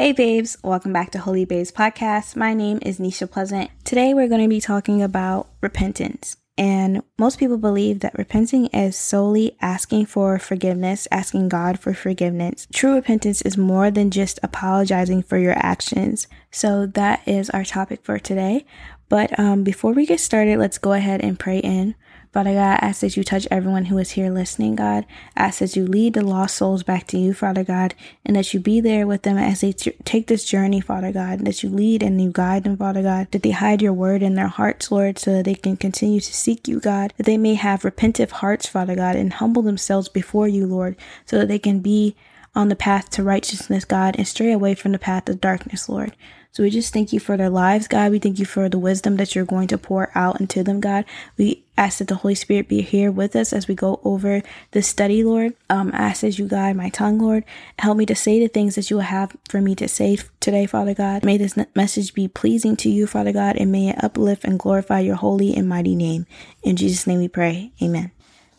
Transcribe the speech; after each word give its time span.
Hey 0.00 0.12
babes, 0.12 0.56
welcome 0.64 0.94
back 0.94 1.10
to 1.10 1.18
Holy 1.18 1.44
Babes 1.44 1.70
Podcast. 1.70 2.34
My 2.34 2.54
name 2.54 2.78
is 2.80 2.98
Nisha 2.98 3.30
Pleasant. 3.30 3.70
Today 3.84 4.14
we're 4.14 4.28
going 4.28 4.40
to 4.40 4.48
be 4.48 4.58
talking 4.58 5.02
about 5.02 5.50
repentance. 5.60 6.38
And 6.56 7.02
most 7.18 7.38
people 7.38 7.58
believe 7.58 8.00
that 8.00 8.16
repenting 8.16 8.68
is 8.68 8.96
solely 8.96 9.58
asking 9.60 10.06
for 10.06 10.38
forgiveness, 10.38 11.06
asking 11.10 11.50
God 11.50 11.78
for 11.78 11.92
forgiveness. 11.92 12.66
True 12.72 12.94
repentance 12.94 13.42
is 13.42 13.58
more 13.58 13.90
than 13.90 14.10
just 14.10 14.40
apologizing 14.42 15.22
for 15.22 15.36
your 15.36 15.52
actions. 15.54 16.26
So 16.50 16.86
that 16.86 17.20
is 17.28 17.50
our 17.50 17.62
topic 17.62 18.00
for 18.02 18.18
today. 18.18 18.64
But 19.10 19.38
um, 19.38 19.64
before 19.64 19.92
we 19.92 20.06
get 20.06 20.20
started, 20.20 20.58
let's 20.58 20.78
go 20.78 20.94
ahead 20.94 21.20
and 21.20 21.38
pray 21.38 21.58
in. 21.58 21.94
Father 22.32 22.52
God, 22.52 22.78
I 22.80 22.86
ask 22.86 23.00
that 23.00 23.16
you 23.16 23.24
touch 23.24 23.48
everyone 23.50 23.86
who 23.86 23.98
is 23.98 24.12
here 24.12 24.30
listening, 24.30 24.76
God. 24.76 25.04
I 25.36 25.46
ask 25.46 25.58
that 25.58 25.74
you 25.74 25.84
lead 25.84 26.14
the 26.14 26.24
lost 26.24 26.54
souls 26.54 26.84
back 26.84 27.08
to 27.08 27.18
you, 27.18 27.34
Father 27.34 27.64
God, 27.64 27.92
and 28.24 28.36
that 28.36 28.54
you 28.54 28.60
be 28.60 28.80
there 28.80 29.04
with 29.04 29.22
them 29.22 29.36
as 29.36 29.62
they 29.62 29.72
t- 29.72 29.96
take 30.04 30.28
this 30.28 30.44
journey, 30.44 30.80
Father 30.80 31.10
God, 31.10 31.40
that 31.40 31.64
you 31.64 31.68
lead 31.68 32.04
and 32.04 32.22
you 32.22 32.30
guide 32.30 32.62
them, 32.62 32.76
Father 32.76 33.02
God, 33.02 33.32
that 33.32 33.42
they 33.42 33.50
hide 33.50 33.82
your 33.82 33.92
word 33.92 34.22
in 34.22 34.36
their 34.36 34.46
hearts, 34.46 34.92
Lord, 34.92 35.18
so 35.18 35.32
that 35.32 35.44
they 35.44 35.56
can 35.56 35.76
continue 35.76 36.20
to 36.20 36.32
seek 36.32 36.68
you, 36.68 36.78
God, 36.78 37.12
that 37.16 37.26
they 37.26 37.36
may 37.36 37.54
have 37.54 37.82
repentive 37.82 38.30
hearts, 38.30 38.68
Father 38.68 38.94
God, 38.94 39.16
and 39.16 39.32
humble 39.32 39.62
themselves 39.62 40.08
before 40.08 40.46
you, 40.46 40.66
Lord, 40.66 40.94
so 41.26 41.36
that 41.36 41.48
they 41.48 41.58
can 41.58 41.80
be 41.80 42.14
on 42.54 42.68
the 42.68 42.76
path 42.76 43.10
to 43.10 43.24
righteousness, 43.24 43.84
God, 43.84 44.14
and 44.16 44.28
stray 44.28 44.52
away 44.52 44.76
from 44.76 44.92
the 44.92 44.98
path 45.00 45.28
of 45.28 45.40
darkness, 45.40 45.88
Lord. 45.88 46.14
So 46.52 46.64
we 46.64 46.70
just 46.70 46.92
thank 46.92 47.12
you 47.12 47.20
for 47.20 47.36
their 47.36 47.48
lives, 47.48 47.86
God. 47.86 48.10
We 48.10 48.18
thank 48.18 48.40
you 48.40 48.44
for 48.44 48.68
the 48.68 48.78
wisdom 48.78 49.16
that 49.16 49.34
you're 49.34 49.44
going 49.44 49.68
to 49.68 49.78
pour 49.78 50.10
out 50.16 50.40
into 50.40 50.64
them, 50.64 50.80
God. 50.80 51.04
We 51.36 51.64
ask 51.78 51.98
that 51.98 52.08
the 52.08 52.16
Holy 52.16 52.34
Spirit 52.34 52.68
be 52.68 52.82
here 52.82 53.10
with 53.12 53.36
us 53.36 53.52
as 53.52 53.68
we 53.68 53.74
go 53.76 54.00
over 54.02 54.42
this 54.72 54.88
study, 54.88 55.22
Lord. 55.22 55.54
Um, 55.68 55.92
I 55.94 56.08
ask 56.08 56.22
that 56.22 56.38
you 56.38 56.48
guide 56.48 56.76
my 56.76 56.88
tongue, 56.88 57.18
Lord. 57.18 57.44
Help 57.78 57.96
me 57.96 58.04
to 58.06 58.16
say 58.16 58.40
the 58.40 58.48
things 58.48 58.74
that 58.74 58.90
you 58.90 58.98
have 58.98 59.36
for 59.48 59.60
me 59.60 59.76
to 59.76 59.86
say 59.86 60.18
today, 60.40 60.66
Father 60.66 60.92
God. 60.94 61.24
May 61.24 61.36
this 61.36 61.56
message 61.76 62.14
be 62.14 62.26
pleasing 62.26 62.76
to 62.78 62.90
you, 62.90 63.06
Father 63.06 63.32
God, 63.32 63.56
and 63.56 63.70
may 63.70 63.90
it 63.90 64.02
uplift 64.02 64.44
and 64.44 64.58
glorify 64.58 65.00
your 65.00 65.16
holy 65.16 65.54
and 65.54 65.68
mighty 65.68 65.94
name. 65.94 66.26
In 66.64 66.74
Jesus' 66.74 67.06
name 67.06 67.20
we 67.20 67.28
pray. 67.28 67.72
Amen. 67.80 68.10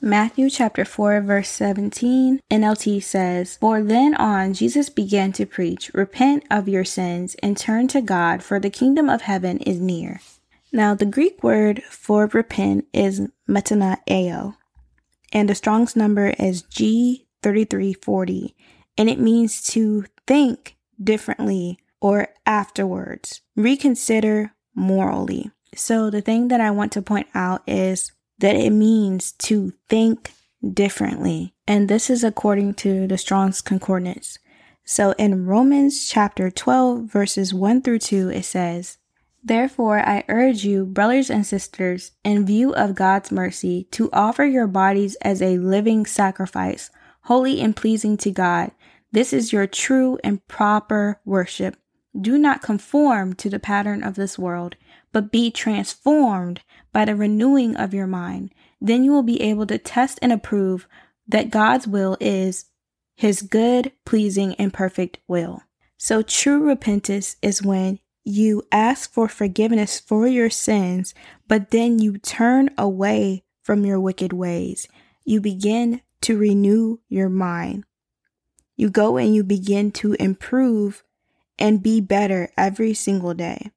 Matthew 0.03 0.49
chapter 0.49 0.83
4 0.83 1.21
verse 1.21 1.49
17 1.49 2.41
NLT 2.49 3.03
says, 3.03 3.57
For 3.57 3.83
then 3.83 4.15
on 4.15 4.55
Jesus 4.55 4.89
began 4.89 5.31
to 5.33 5.45
preach, 5.45 5.93
Repent 5.93 6.43
of 6.49 6.67
your 6.67 6.83
sins 6.83 7.35
and 7.43 7.55
turn 7.55 7.87
to 7.89 8.01
God, 8.01 8.41
for 8.41 8.59
the 8.59 8.71
kingdom 8.71 9.11
of 9.11 9.21
heaven 9.21 9.59
is 9.59 9.79
near. 9.79 10.19
Now 10.73 10.95
the 10.95 11.05
Greek 11.05 11.43
word 11.43 11.83
for 11.83 12.25
repent 12.33 12.87
is 12.91 13.27
metanoeo, 13.47 14.55
and 15.31 15.47
the 15.47 15.53
Strong's 15.53 15.95
number 15.95 16.33
is 16.39 16.63
G3340, 16.63 18.55
and 18.97 19.07
it 19.07 19.19
means 19.19 19.61
to 19.65 20.05
think 20.25 20.77
differently 20.99 21.77
or 22.01 22.29
afterwards, 22.47 23.41
reconsider 23.55 24.55
morally. 24.73 25.51
So 25.75 26.09
the 26.09 26.21
thing 26.21 26.47
that 26.47 26.59
I 26.59 26.71
want 26.71 26.91
to 26.93 27.03
point 27.03 27.27
out 27.35 27.61
is 27.67 28.11
that 28.41 28.55
it 28.55 28.71
means 28.71 29.31
to 29.33 29.73
think 29.87 30.33
differently. 30.73 31.53
And 31.67 31.87
this 31.87 32.09
is 32.09 32.23
according 32.23 32.75
to 32.75 33.07
the 33.07 33.17
Strong's 33.17 33.61
Concordance. 33.61 34.37
So 34.83 35.11
in 35.13 35.45
Romans 35.45 36.07
chapter 36.07 36.51
12, 36.51 37.03
verses 37.03 37.53
1 37.53 37.81
through 37.81 37.99
2, 37.99 38.29
it 38.29 38.43
says, 38.43 38.97
Therefore, 39.43 39.99
I 39.99 40.23
urge 40.27 40.65
you, 40.65 40.85
brothers 40.85 41.29
and 41.29 41.45
sisters, 41.45 42.11
in 42.23 42.45
view 42.45 42.73
of 42.75 42.93
God's 42.93 43.31
mercy, 43.31 43.87
to 43.91 44.09
offer 44.11 44.45
your 44.45 44.67
bodies 44.67 45.15
as 45.21 45.41
a 45.41 45.57
living 45.57 46.05
sacrifice, 46.05 46.91
holy 47.23 47.59
and 47.61 47.75
pleasing 47.75 48.17
to 48.17 48.31
God. 48.31 48.71
This 49.11 49.33
is 49.33 49.51
your 49.53 49.67
true 49.67 50.19
and 50.23 50.45
proper 50.47 51.19
worship. 51.25 51.75
Do 52.19 52.37
not 52.37 52.61
conform 52.61 53.33
to 53.35 53.49
the 53.49 53.59
pattern 53.59 54.03
of 54.03 54.15
this 54.15 54.37
world, 54.37 54.75
but 55.11 55.31
be 55.31 55.51
transformed 55.51 56.61
by 56.91 57.05
the 57.05 57.15
renewing 57.15 57.75
of 57.75 57.93
your 57.93 58.07
mind. 58.07 58.53
Then 58.79 59.03
you 59.03 59.11
will 59.11 59.23
be 59.23 59.41
able 59.41 59.67
to 59.67 59.77
test 59.77 60.19
and 60.21 60.31
approve 60.31 60.87
that 61.27 61.49
God's 61.49 61.87
will 61.87 62.17
is 62.19 62.65
his 63.15 63.41
good, 63.41 63.91
pleasing, 64.05 64.55
and 64.55 64.73
perfect 64.73 65.19
will. 65.27 65.61
So 65.97 66.21
true 66.21 66.63
repentance 66.63 67.35
is 67.41 67.61
when 67.61 67.99
you 68.23 68.63
ask 68.71 69.11
for 69.11 69.27
forgiveness 69.27 69.99
for 69.99 70.27
your 70.27 70.49
sins, 70.49 71.13
but 71.47 71.71
then 71.71 71.99
you 71.99 72.17
turn 72.17 72.69
away 72.77 73.43
from 73.61 73.85
your 73.85 73.99
wicked 73.99 74.33
ways. 74.33 74.87
You 75.23 75.41
begin 75.41 76.01
to 76.21 76.37
renew 76.37 76.97
your 77.09 77.29
mind. 77.29 77.83
You 78.75 78.89
go 78.89 79.17
and 79.17 79.35
you 79.35 79.43
begin 79.43 79.91
to 79.91 80.13
improve 80.13 81.03
and 81.59 81.83
be 81.83 82.01
better 82.01 82.51
every 82.57 82.93
single 82.93 83.33
day. 83.33 83.71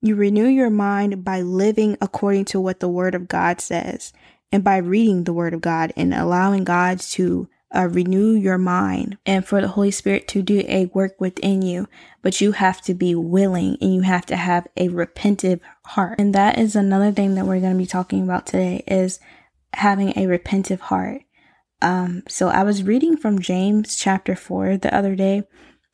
You 0.00 0.14
renew 0.14 0.46
your 0.46 0.70
mind 0.70 1.24
by 1.24 1.40
living 1.40 1.96
according 2.00 2.44
to 2.46 2.60
what 2.60 2.80
the 2.80 2.88
Word 2.88 3.14
of 3.14 3.26
God 3.26 3.60
says 3.60 4.12
and 4.52 4.62
by 4.62 4.76
reading 4.76 5.24
the 5.24 5.32
Word 5.32 5.54
of 5.54 5.60
God 5.60 5.92
and 5.96 6.14
allowing 6.14 6.64
God 6.64 7.00
to 7.00 7.48
uh, 7.74 7.88
renew 7.88 8.32
your 8.32 8.58
mind 8.58 9.18
and 9.26 9.44
for 9.44 9.60
the 9.60 9.68
Holy 9.68 9.90
Spirit 9.90 10.28
to 10.28 10.40
do 10.40 10.64
a 10.68 10.86
work 10.86 11.20
within 11.20 11.62
you. 11.62 11.88
But 12.22 12.40
you 12.40 12.52
have 12.52 12.80
to 12.82 12.94
be 12.94 13.14
willing 13.14 13.76
and 13.80 13.92
you 13.92 14.02
have 14.02 14.24
to 14.26 14.36
have 14.36 14.68
a 14.76 14.88
repentive 14.88 15.60
heart. 15.84 16.20
And 16.20 16.34
that 16.34 16.58
is 16.58 16.76
another 16.76 17.10
thing 17.10 17.34
that 17.34 17.44
we're 17.44 17.60
going 17.60 17.72
to 17.72 17.78
be 17.78 17.86
talking 17.86 18.22
about 18.22 18.46
today 18.46 18.84
is 18.86 19.18
having 19.74 20.10
a 20.10 20.26
repentive 20.26 20.80
heart. 20.80 21.22
Um, 21.82 22.22
so 22.28 22.48
I 22.48 22.62
was 22.62 22.84
reading 22.84 23.16
from 23.16 23.40
James 23.40 23.96
chapter 23.96 24.34
4 24.34 24.78
the 24.78 24.94
other 24.94 25.14
day, 25.14 25.42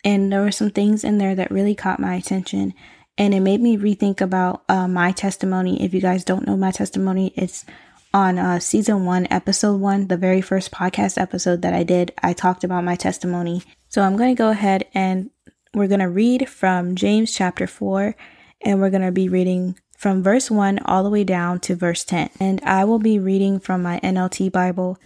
and 0.03 0.33
there 0.33 0.41
were 0.41 0.51
some 0.51 0.71
things 0.71 1.05
in 1.05 1.19
there 1.19 1.35
that 1.35 1.51
really 1.51 1.75
caught 1.75 2.01
my 2.01 2.15
attention 2.15 2.73
and 3.17 3.35
it 3.35 3.41
made 3.41 3.61
me 3.61 3.77
rethink 3.77 4.21
about 4.21 4.65
uh, 4.69 4.89
my 4.89 5.13
testimony. 5.13 5.83
If 5.83 5.95
you 5.95 6.01
guys 6.01 6.25
don't 6.25 6.47
know 6.47 6.57
my 6.57 6.71
testimony, 6.71 7.33
it's 7.37 7.65
on 8.13 8.39
uh, 8.39 8.61
season 8.61 9.05
one, 9.05 9.27
episode 9.31 9.81
one, 9.81 10.09
the 10.09 10.17
very 10.17 10.41
first 10.41 10.71
podcast 10.71 11.21
episode 11.21 11.63
that 11.63 11.75
I 11.75 11.83
did. 11.83 12.13
I 12.23 12.33
talked 12.33 12.65
about 12.65 12.85
my 12.85 12.97
testimony. 12.97 13.63
So 13.89 14.03
I'm 14.03 14.17
going 14.17 14.35
to 14.35 14.39
go 14.39 14.51
ahead 14.51 14.87
and 14.95 15.31
we're 15.75 15.89
going 15.89 16.01
to 16.01 16.09
read 16.09 16.49
from 16.49 16.95
James 16.95 17.35
chapter 17.35 17.67
four, 17.67 18.15
and 18.61 18.81
we're 18.81 18.91
going 18.91 19.03
to 19.03 19.13
be 19.13 19.29
reading 19.29 19.77
from 19.97 20.23
verse 20.23 20.51
1 20.51 20.81
all 20.85 21.03
the 21.03 21.11
way 21.11 21.25
down 21.25 21.59
to 21.61 21.75
verse 21.75 22.05
10. 22.05 22.31
And 22.39 22.61
I 22.63 22.85
will 22.85 22.99
be 22.99 23.19
reading 23.19 23.59
from 23.59 23.83
my 23.83 24.01
NLT 24.01 24.53
Bible. 24.53 24.99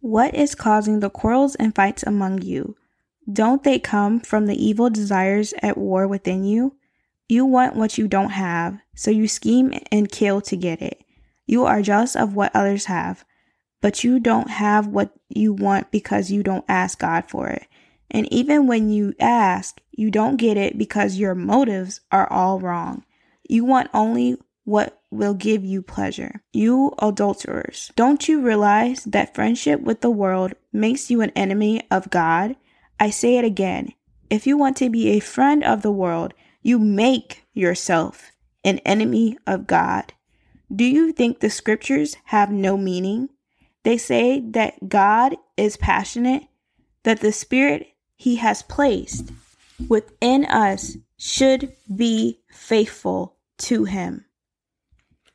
What 0.00 0.34
is 0.34 0.54
causing 0.54 1.00
the 1.00 1.10
quarrels 1.10 1.54
and 1.54 1.74
fights 1.74 2.02
among 2.02 2.42
you? 2.42 2.76
Don't 3.32 3.62
they 3.62 3.78
come 3.78 4.20
from 4.20 4.46
the 4.46 4.62
evil 4.62 4.90
desires 4.90 5.54
at 5.62 5.78
war 5.78 6.06
within 6.06 6.44
you? 6.44 6.76
You 7.28 7.46
want 7.46 7.76
what 7.76 7.96
you 7.96 8.06
don't 8.06 8.30
have, 8.30 8.78
so 8.94 9.10
you 9.10 9.28
scheme 9.28 9.72
and 9.90 10.10
kill 10.10 10.40
to 10.42 10.56
get 10.56 10.82
it. 10.82 11.02
You 11.46 11.64
are 11.64 11.82
jealous 11.82 12.16
of 12.16 12.34
what 12.34 12.54
others 12.54 12.86
have, 12.86 13.24
but 13.80 14.04
you 14.04 14.18
don't 14.18 14.50
have 14.50 14.86
what 14.86 15.14
you 15.28 15.52
want 15.52 15.90
because 15.90 16.30
you 16.30 16.42
don't 16.42 16.64
ask 16.68 16.98
God 16.98 17.28
for 17.28 17.48
it. 17.48 17.66
And 18.10 18.32
even 18.32 18.66
when 18.66 18.90
you 18.90 19.14
ask, 19.18 19.80
you 19.90 20.10
don't 20.10 20.36
get 20.36 20.56
it 20.56 20.78
because 20.78 21.18
your 21.18 21.34
motives 21.34 22.00
are 22.12 22.30
all 22.30 22.60
wrong. 22.60 23.04
You 23.48 23.64
want 23.64 23.90
only 23.92 24.36
what 24.64 25.00
will 25.10 25.34
give 25.34 25.64
you 25.64 25.82
pleasure. 25.82 26.42
You 26.52 26.94
adulterers, 26.98 27.92
don't 27.96 28.28
you 28.28 28.40
realize 28.40 29.04
that 29.04 29.34
friendship 29.34 29.80
with 29.80 30.00
the 30.00 30.10
world 30.10 30.54
makes 30.72 31.10
you 31.10 31.20
an 31.20 31.30
enemy 31.30 31.82
of 31.90 32.10
God? 32.10 32.56
I 32.98 33.10
say 33.10 33.36
it 33.36 33.44
again. 33.44 33.92
If 34.30 34.46
you 34.46 34.56
want 34.56 34.76
to 34.78 34.88
be 34.88 35.08
a 35.10 35.20
friend 35.20 35.62
of 35.62 35.82
the 35.82 35.92
world, 35.92 36.34
you 36.64 36.78
make 36.78 37.44
yourself 37.52 38.32
an 38.64 38.78
enemy 38.80 39.38
of 39.46 39.68
God. 39.68 40.14
Do 40.74 40.84
you 40.84 41.12
think 41.12 41.38
the 41.38 41.50
scriptures 41.50 42.16
have 42.24 42.50
no 42.50 42.76
meaning? 42.76 43.28
They 43.84 43.98
say 43.98 44.40
that 44.52 44.88
God 44.88 45.36
is 45.58 45.76
passionate, 45.76 46.44
that 47.02 47.20
the 47.20 47.32
spirit 47.32 47.88
he 48.16 48.36
has 48.36 48.62
placed 48.62 49.30
within 49.88 50.46
us 50.46 50.96
should 51.18 51.74
be 51.94 52.40
faithful 52.50 53.36
to 53.58 53.84
him. 53.84 54.24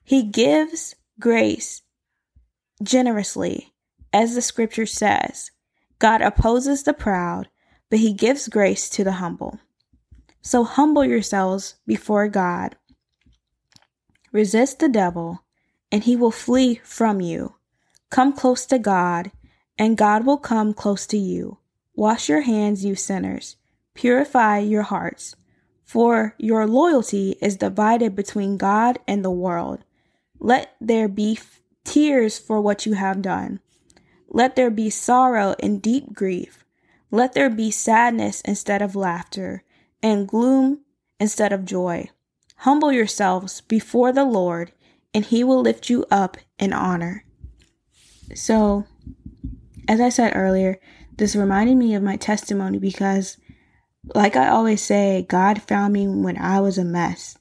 He 0.04 0.24
gives 0.24 0.96
grace 1.20 1.84
generously, 2.82 3.72
as 4.12 4.34
the 4.34 4.42
scripture 4.42 4.88
says. 4.88 5.52
God 6.00 6.22
opposes 6.22 6.84
the 6.84 6.94
proud, 6.94 7.50
but 7.92 8.00
he 8.00 8.14
gives 8.14 8.48
grace 8.48 8.90
to 8.90 9.04
the 9.04 9.14
humble. 9.14 9.60
So 10.50 10.64
humble 10.64 11.06
yourselves 11.06 11.76
before 11.86 12.28
God. 12.28 12.76
Resist 14.32 14.80
the 14.80 14.90
devil, 14.90 15.44
and 15.92 16.04
he 16.04 16.16
will 16.16 16.32
flee 16.32 16.82
from 16.84 17.22
you. 17.22 17.54
Come 18.10 18.34
close 18.34 18.66
to 18.66 18.80
God, 18.80 19.32
and 19.78 19.96
God 19.96 20.26
will 20.26 20.40
come 20.40 20.74
close 20.74 21.06
to 21.06 21.20
you. 21.20 21.60
Wash 21.96 22.30
your 22.30 22.42
hands, 22.42 22.84
you 22.84 22.96
sinners. 22.96 23.58
Purify 23.94 24.58
your 24.58 24.82
hearts, 24.82 25.36
for 25.86 26.34
your 26.40 26.66
loyalty 26.66 27.38
is 27.44 27.56
divided 27.56 28.16
between 28.16 28.58
God 28.58 28.98
and 29.08 29.24
the 29.24 29.30
world. 29.30 29.86
Let 30.40 30.74
there 30.82 31.08
be 31.08 31.34
f- 31.38 31.62
tears 31.84 32.40
for 32.40 32.60
what 32.60 32.88
you 32.88 32.94
have 32.94 33.22
done. 33.22 33.60
Let 34.28 34.56
there 34.56 34.72
be 34.72 34.90
sorrow 34.90 35.54
and 35.60 35.80
deep 35.80 36.12
grief. 36.12 36.66
Let 37.12 37.34
there 37.34 37.52
be 37.52 37.70
sadness 37.70 38.42
instead 38.42 38.82
of 38.82 38.96
laughter 38.96 39.64
and 40.02 40.28
gloom 40.28 40.82
instead 41.20 41.54
of 41.54 41.66
joy. 41.66 42.10
Humble 42.58 42.92
yourselves 42.92 43.62
before 43.62 44.12
the 44.12 44.26
Lord, 44.26 44.72
and 45.14 45.26
he 45.26 45.44
will 45.44 45.62
lift 45.62 45.90
you 45.90 46.06
up 46.12 46.38
in 46.58 46.74
honor. 46.74 47.24
So, 48.36 48.86
as 49.88 50.00
I 50.00 50.10
said 50.10 50.34
earlier, 50.36 50.80
this 51.18 51.36
reminded 51.36 51.78
me 51.78 51.96
of 51.96 52.04
my 52.04 52.16
testimony 52.16 52.78
because, 52.78 53.38
like 54.14 54.36
I 54.36 54.50
always 54.50 54.82
say, 54.82 55.26
God 55.28 55.62
found 55.62 55.94
me 55.94 56.08
when 56.08 56.38
I 56.38 56.60
was 56.60 56.78
a 56.78 56.86
mess. 56.86 57.38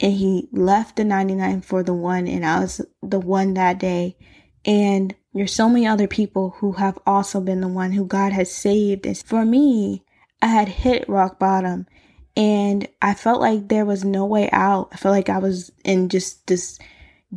And 0.00 0.12
he 0.12 0.48
left 0.52 0.96
the 0.96 1.04
99 1.04 1.62
for 1.62 1.82
the 1.82 1.92
one, 1.92 2.28
and 2.28 2.46
I 2.46 2.60
was 2.60 2.80
the 3.02 3.18
one 3.18 3.54
that 3.54 3.78
day. 3.80 4.16
And 4.64 5.14
there's 5.34 5.52
so 5.52 5.68
many 5.68 5.86
other 5.86 6.06
people 6.06 6.56
who 6.58 6.72
have 6.72 6.98
also 7.06 7.40
been 7.40 7.60
the 7.60 7.68
one 7.68 7.92
who 7.92 8.04
God 8.04 8.32
has 8.32 8.52
saved. 8.52 9.06
And 9.06 9.16
for 9.16 9.44
me, 9.44 10.04
I 10.40 10.46
had 10.46 10.68
hit 10.68 11.08
rock 11.08 11.38
bottom 11.38 11.86
and 12.38 12.86
I 13.02 13.14
felt 13.14 13.40
like 13.40 13.66
there 13.66 13.84
was 13.84 14.04
no 14.04 14.24
way 14.24 14.48
out. 14.52 14.90
I 14.92 14.96
felt 14.96 15.12
like 15.12 15.28
I 15.28 15.38
was 15.38 15.72
in 15.84 16.08
just 16.08 16.46
this 16.46 16.78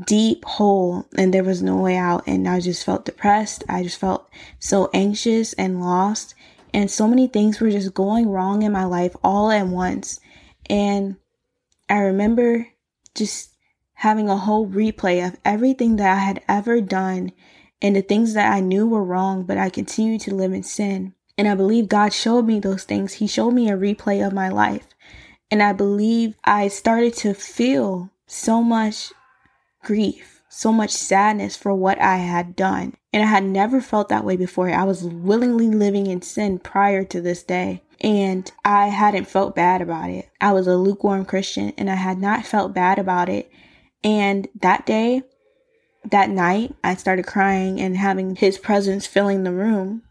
deep 0.05 0.45
hole 0.45 1.07
and 1.17 1.33
there 1.33 1.43
was 1.43 1.63
no 1.63 1.75
way 1.77 1.97
out. 1.97 2.27
And 2.27 2.47
I 2.47 2.59
just 2.59 2.85
felt 2.85 3.05
depressed. 3.05 3.63
I 3.67 3.81
just 3.81 3.97
felt 3.97 4.29
so 4.59 4.91
anxious 4.93 5.53
and 5.53 5.81
lost. 5.81 6.35
And 6.71 6.89
so 6.89 7.07
many 7.07 7.27
things 7.27 7.59
were 7.59 7.71
just 7.71 7.95
going 7.95 8.29
wrong 8.29 8.61
in 8.61 8.71
my 8.71 8.85
life 8.85 9.15
all 9.23 9.49
at 9.49 9.65
once. 9.65 10.19
And 10.69 11.15
I 11.89 11.97
remember 11.97 12.67
just 13.15 13.55
having 13.93 14.29
a 14.29 14.37
whole 14.37 14.67
replay 14.67 15.27
of 15.27 15.35
everything 15.43 15.95
that 15.95 16.15
I 16.15 16.19
had 16.19 16.43
ever 16.47 16.79
done 16.79 17.31
and 17.81 17.95
the 17.95 18.03
things 18.03 18.35
that 18.35 18.53
I 18.53 18.59
knew 18.59 18.87
were 18.87 19.03
wrong, 19.03 19.45
but 19.45 19.57
I 19.57 19.71
continued 19.71 20.21
to 20.21 20.35
live 20.35 20.53
in 20.53 20.61
sin. 20.61 21.15
And 21.39 21.47
I 21.47 21.55
believe 21.55 21.87
God 21.89 22.13
showed 22.13 22.45
me 22.45 22.59
those 22.59 22.83
things. 22.83 23.13
He 23.13 23.25
showed 23.25 23.51
me 23.51 23.67
a 23.67 23.75
replay 23.75 24.25
of 24.25 24.31
my 24.31 24.49
life. 24.49 24.90
And 25.51 25.61
I 25.61 25.73
believe 25.73 26.35
I 26.45 26.69
started 26.69 27.13
to 27.17 27.33
feel 27.33 28.09
so 28.25 28.63
much 28.63 29.11
grief, 29.83 30.41
so 30.47 30.71
much 30.71 30.91
sadness 30.91 31.57
for 31.57 31.73
what 31.73 31.99
I 31.99 32.17
had 32.17 32.55
done. 32.55 32.95
And 33.11 33.21
I 33.21 33.25
had 33.25 33.43
never 33.43 33.81
felt 33.81 34.07
that 34.09 34.23
way 34.23 34.37
before. 34.37 34.69
I 34.69 34.85
was 34.85 35.03
willingly 35.03 35.67
living 35.67 36.07
in 36.07 36.21
sin 36.21 36.57
prior 36.57 37.03
to 37.03 37.19
this 37.19 37.43
day. 37.43 37.83
And 37.99 38.49
I 38.63 38.87
hadn't 38.87 39.27
felt 39.27 39.53
bad 39.53 39.81
about 39.81 40.09
it. 40.09 40.29
I 40.39 40.53
was 40.53 40.65
a 40.67 40.77
lukewarm 40.77 41.25
Christian 41.25 41.73
and 41.77 41.89
I 41.89 41.95
had 41.95 42.17
not 42.17 42.45
felt 42.45 42.73
bad 42.73 42.97
about 42.97 43.29
it. 43.29 43.51
And 44.03 44.47
that 44.61 44.85
day, 44.85 45.21
that 46.09 46.29
night, 46.29 46.73
I 46.83 46.95
started 46.95 47.27
crying 47.27 47.79
and 47.79 47.97
having 47.97 48.35
his 48.37 48.57
presence 48.57 49.05
filling 49.05 49.43
the 49.43 49.51
room. 49.51 50.01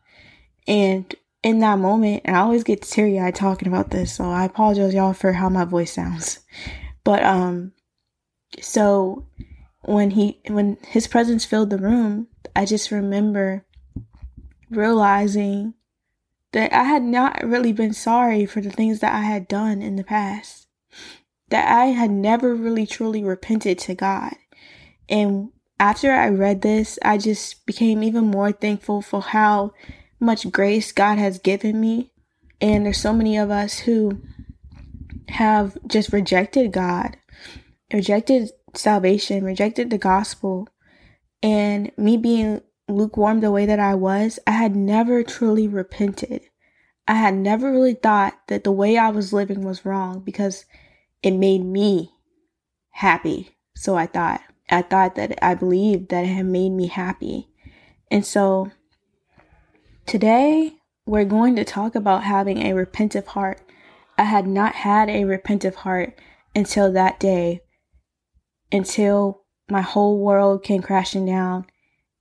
And 0.69 1.13
in 1.43 1.61
that 1.61 1.79
moment, 1.79 2.23
and 2.25 2.37
I 2.37 2.41
always 2.41 2.65
get 2.65 2.83
teary 2.83 3.19
eyed 3.19 3.35
talking 3.35 3.69
about 3.69 3.91
this, 3.91 4.15
so 4.15 4.25
I 4.25 4.45
apologize 4.45 4.95
y'all 4.95 5.15
for 5.15 5.33
how 5.33 5.49
my 5.49 5.65
voice 5.65 5.93
sounds. 5.93 6.41
But 7.05 7.23
um 7.25 7.73
so 8.61 9.27
when 9.83 10.11
he 10.11 10.41
when 10.49 10.77
his 10.87 11.07
presence 11.07 11.45
filled 11.45 11.71
the 11.71 11.79
room, 11.79 12.29
I 12.55 12.67
just 12.67 12.91
remember 12.91 13.65
realizing 14.71 15.75
that 16.53 16.73
I 16.73 16.85
had 16.85 17.03
not 17.03 17.43
really 17.45 17.73
been 17.73 17.93
sorry 17.93 18.45
for 18.45 18.61
the 18.61 18.71
things 18.71 19.01
that 19.01 19.15
I 19.15 19.21
had 19.21 19.49
done 19.49 19.83
in 19.83 19.97
the 19.97 20.05
past. 20.05 20.67
That 21.49 21.69
I 21.69 21.87
had 21.87 22.11
never 22.11 22.55
really 22.55 22.87
truly 22.87 23.25
repented 23.25 23.79
to 23.81 23.95
God. 23.95 24.35
And 25.09 25.51
after 25.81 26.13
I 26.13 26.29
read 26.29 26.63
this, 26.63 26.99
I 27.03 27.19
just 27.19 27.67
became 27.67 28.03
even 28.03 28.27
more 28.27 28.53
thankful 28.53 29.03
for 29.03 29.21
how 29.21 29.73
much 30.21 30.51
grace 30.53 30.93
God 30.93 31.19
has 31.19 31.39
given 31.39 31.81
me. 31.81 32.13
And 32.61 32.85
there's 32.85 33.01
so 33.01 33.13
many 33.13 33.37
of 33.39 33.51
us 33.51 33.81
who 33.81 34.21
have 35.29 35.77
just 35.87 36.13
rejected 36.13 36.73
God, 36.73 37.17
rejected 37.93 38.51
salvation, 38.75 39.45
rejected 39.45 39.91
the 39.91 39.99
gospel. 39.99 40.69
And 41.43 41.91
me 41.97 42.17
being 42.17 42.61
lukewarm 42.89 43.41
the 43.41 43.51
way 43.51 43.65
that 43.67 43.81
I 43.81 43.95
was, 43.95 44.39
I 44.47 44.53
had 44.53 44.77
never 44.77 45.23
truly 45.23 45.67
repented. 45.67 46.43
I 47.09 47.15
had 47.15 47.35
never 47.35 47.73
really 47.73 47.95
thought 47.95 48.39
that 48.49 48.63
the 48.63 48.73
way 48.73 48.99
I 48.99 49.11
was 49.11 49.33
living 49.33 49.63
was 49.63 49.85
wrong 49.85 50.21
because 50.21 50.65
it 51.23 51.33
made 51.33 51.65
me 51.65 52.13
happy. 52.91 53.57
So 53.75 53.97
I 53.97 54.07
thought. 54.07 54.43
I 54.71 54.83
thought 54.83 55.17
that 55.17 55.37
I 55.43 55.55
believed 55.55 56.11
that 56.11 56.25
it 56.25 56.29
had 56.29 56.47
made 56.47 56.71
me 56.71 56.87
happy. 56.87 57.49
And 58.11 58.25
so 58.25 58.71
Today, 60.11 60.73
we're 61.07 61.25
going 61.25 61.55
to 61.55 61.65
talk 61.65 61.95
about 61.95 62.25
having 62.25 62.59
a 62.59 62.73
repentive 62.73 63.27
heart. 63.27 63.61
I 64.19 64.25
had 64.25 64.45
not 64.45 64.75
had 64.75 65.09
a 65.09 65.23
repentive 65.23 65.77
heart 65.77 66.19
until 66.53 66.91
that 66.91 67.21
day, 67.21 67.61
until 68.73 69.45
my 69.71 69.83
whole 69.83 70.19
world 70.19 70.65
came 70.65 70.83
crashing 70.83 71.27
down. 71.27 71.67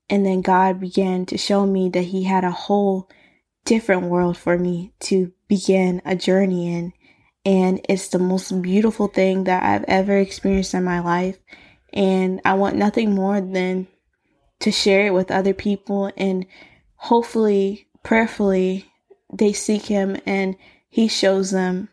And 0.07 0.23
then 0.23 0.41
God 0.41 0.79
began 0.79 1.25
to 1.25 1.37
show 1.39 1.65
me 1.65 1.89
that 1.89 2.03
He 2.03 2.25
had 2.25 2.43
a 2.43 2.51
whole 2.51 3.09
different 3.65 4.03
world 4.03 4.37
for 4.37 4.55
me 4.55 4.93
to 4.99 5.33
begin 5.47 6.03
a 6.05 6.15
journey 6.15 6.71
in. 6.71 6.93
And 7.43 7.83
it's 7.89 8.09
the 8.09 8.19
most 8.19 8.61
beautiful 8.61 9.07
thing 9.07 9.45
that 9.45 9.63
I've 9.63 9.85
ever 9.87 10.15
experienced 10.15 10.75
in 10.75 10.83
my 10.83 10.99
life. 10.99 11.39
And 11.91 12.39
I 12.45 12.53
want 12.53 12.75
nothing 12.75 13.15
more 13.15 13.41
than 13.41 13.87
to 14.59 14.71
share 14.71 15.07
it 15.07 15.13
with 15.15 15.31
other 15.31 15.55
people 15.55 16.11
and 16.15 16.45
hopefully, 16.99 17.87
prayerfully, 18.03 18.85
they 19.31 19.53
seek 19.53 19.85
Him 19.85 20.17
and 20.25 20.55
He 20.89 21.07
shows 21.07 21.51
them 21.51 21.89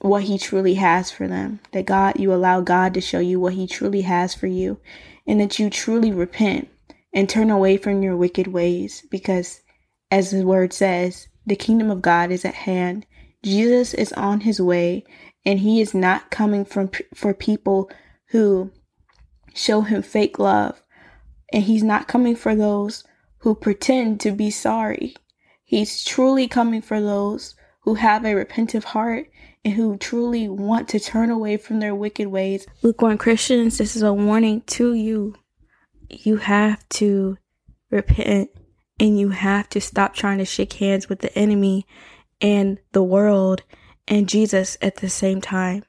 what 0.00 0.24
He 0.24 0.38
truly 0.38 0.74
has 0.74 1.10
for 1.10 1.26
them. 1.26 1.60
That 1.72 1.86
God, 1.86 2.20
you 2.20 2.32
allow 2.32 2.60
God 2.60 2.94
to 2.94 3.00
show 3.00 3.18
you 3.18 3.40
what 3.40 3.54
He 3.54 3.66
truly 3.66 4.02
has 4.02 4.34
for 4.34 4.46
you, 4.46 4.78
and 5.26 5.40
that 5.40 5.58
you 5.58 5.70
truly 5.70 6.12
repent 6.12 6.68
and 7.12 7.28
turn 7.28 7.50
away 7.50 7.78
from 7.78 8.02
your 8.02 8.16
wicked 8.16 8.46
ways 8.46 9.02
because, 9.10 9.62
as 10.10 10.30
the 10.30 10.44
word 10.44 10.72
says, 10.72 11.28
the 11.46 11.56
kingdom 11.56 11.90
of 11.90 12.02
God 12.02 12.30
is 12.30 12.44
at 12.44 12.54
hand. 12.54 13.06
Jesus 13.42 13.94
is 13.94 14.12
on 14.12 14.40
his 14.40 14.60
way, 14.60 15.04
and 15.44 15.60
he 15.60 15.80
is 15.80 15.94
not 15.94 16.30
coming 16.30 16.64
from 16.64 16.90
for 17.14 17.32
people 17.32 17.88
who 18.30 18.70
show 19.54 19.82
him 19.82 20.02
fake 20.02 20.38
love, 20.38 20.82
and 21.52 21.62
he's 21.62 21.84
not 21.84 22.08
coming 22.08 22.36
for 22.36 22.54
those 22.54 23.04
who 23.46 23.54
pretend 23.54 24.18
to 24.18 24.32
be 24.32 24.50
sorry. 24.50 25.14
He's 25.62 26.02
truly 26.02 26.48
coming 26.48 26.82
for 26.82 27.00
those 27.00 27.54
who 27.82 27.94
have 27.94 28.24
a 28.24 28.34
repentant 28.34 28.82
heart 28.82 29.30
and 29.64 29.74
who 29.74 29.96
truly 29.98 30.48
want 30.48 30.88
to 30.88 30.98
turn 30.98 31.30
away 31.30 31.56
from 31.56 31.78
their 31.78 31.94
wicked 31.94 32.26
ways. 32.26 32.66
Lukewarm 32.82 33.18
Christians, 33.18 33.78
this 33.78 33.94
is 33.94 34.02
a 34.02 34.12
warning 34.12 34.62
to 34.62 34.94
you. 34.94 35.36
You 36.10 36.38
have 36.38 36.88
to 36.88 37.38
repent 37.88 38.50
and 38.98 39.16
you 39.16 39.28
have 39.28 39.68
to 39.68 39.80
stop 39.80 40.12
trying 40.12 40.38
to 40.38 40.44
shake 40.44 40.72
hands 40.72 41.08
with 41.08 41.20
the 41.20 41.32
enemy 41.38 41.86
and 42.40 42.80
the 42.90 43.04
world 43.04 43.62
and 44.08 44.28
Jesus 44.28 44.76
at 44.82 44.96
the 44.96 45.08
same 45.08 45.40
time. 45.40 45.84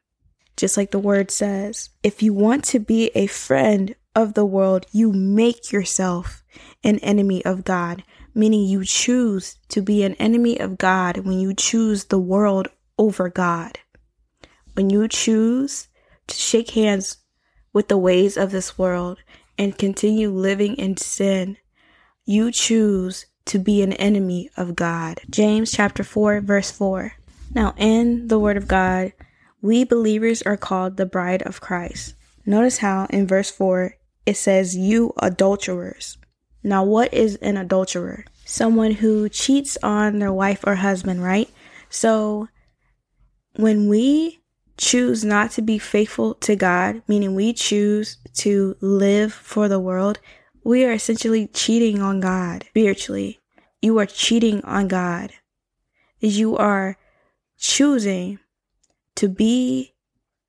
Just 0.57 0.77
like 0.77 0.91
the 0.91 0.99
word 0.99 1.31
says, 1.31 1.89
if 2.03 2.21
you 2.21 2.35
want 2.35 2.65
to 2.65 2.77
be 2.77 3.09
a 3.15 3.25
friend 3.25 3.95
of 4.17 4.33
the 4.33 4.45
world, 4.45 4.87
you 4.91 5.13
make 5.13 5.71
yourself 5.71 6.43
an 6.83 6.97
enemy 6.99 7.45
of 7.45 7.63
God, 7.63 8.03
meaning 8.33 8.65
you 8.65 8.83
choose 8.83 9.59
to 9.69 9.79
be 9.79 10.01
an 10.01 10.15
enemy 10.15 10.59
of 10.59 10.79
God 10.79 11.19
when 11.19 11.39
you 11.39 11.53
choose 11.53 12.05
the 12.05 12.19
world 12.19 12.67
over 12.97 13.29
God. 13.29 13.77
When 14.73 14.89
you 14.89 15.07
choose 15.07 15.87
to 16.25 16.35
shake 16.35 16.71
hands 16.71 17.17
with 17.73 17.89
the 17.89 17.97
ways 17.97 18.37
of 18.37 18.49
this 18.49 18.75
world 18.75 19.19
and 19.55 19.77
continue 19.77 20.31
living 20.31 20.75
in 20.77 20.97
sin, 20.97 21.57
you 22.25 22.51
choose 22.51 23.27
to 23.45 23.59
be 23.59 23.83
an 23.83 23.93
enemy 23.93 24.49
of 24.57 24.75
God. 24.75 25.21
James 25.29 25.71
chapter 25.71 26.03
4 26.03 26.41
verse 26.41 26.71
4. 26.71 27.13
Now 27.53 27.75
in 27.77 28.29
the 28.29 28.39
word 28.39 28.57
of 28.57 28.67
God, 28.67 29.13
we 29.61 29.83
believers 29.83 30.41
are 30.41 30.57
called 30.57 30.97
the 30.97 31.05
bride 31.05 31.43
of 31.43 31.61
Christ. 31.61 32.15
Notice 32.47 32.77
how 32.77 33.05
in 33.11 33.27
verse 33.27 33.51
4 33.51 33.96
it 34.27 34.35
says 34.35 34.75
you 34.75 35.13
adulterers. 35.21 36.17
Now, 36.61 36.83
what 36.83 37.13
is 37.13 37.37
an 37.37 37.55
adulterer? 37.55 38.25
Someone 38.43 38.91
who 38.91 39.29
cheats 39.29 39.77
on 39.81 40.19
their 40.19 40.33
wife 40.33 40.65
or 40.67 40.75
husband, 40.75 41.23
right? 41.23 41.49
So, 41.89 42.49
when 43.55 43.87
we 43.87 44.41
choose 44.77 45.23
not 45.23 45.51
to 45.51 45.61
be 45.61 45.79
faithful 45.79 46.33
to 46.35 46.57
God, 46.57 47.01
meaning 47.07 47.35
we 47.35 47.53
choose 47.53 48.17
to 48.33 48.75
live 48.81 49.33
for 49.33 49.69
the 49.69 49.79
world, 49.79 50.19
we 50.61 50.83
are 50.83 50.91
essentially 50.91 51.47
cheating 51.47 52.01
on 52.01 52.19
God 52.19 52.65
spiritually. 52.67 53.39
You 53.81 53.97
are 53.99 54.05
cheating 54.05 54.61
on 54.65 54.89
God. 54.89 55.31
You 56.19 56.57
are 56.57 56.97
choosing 57.57 58.39
to 59.15 59.29
be 59.29 59.93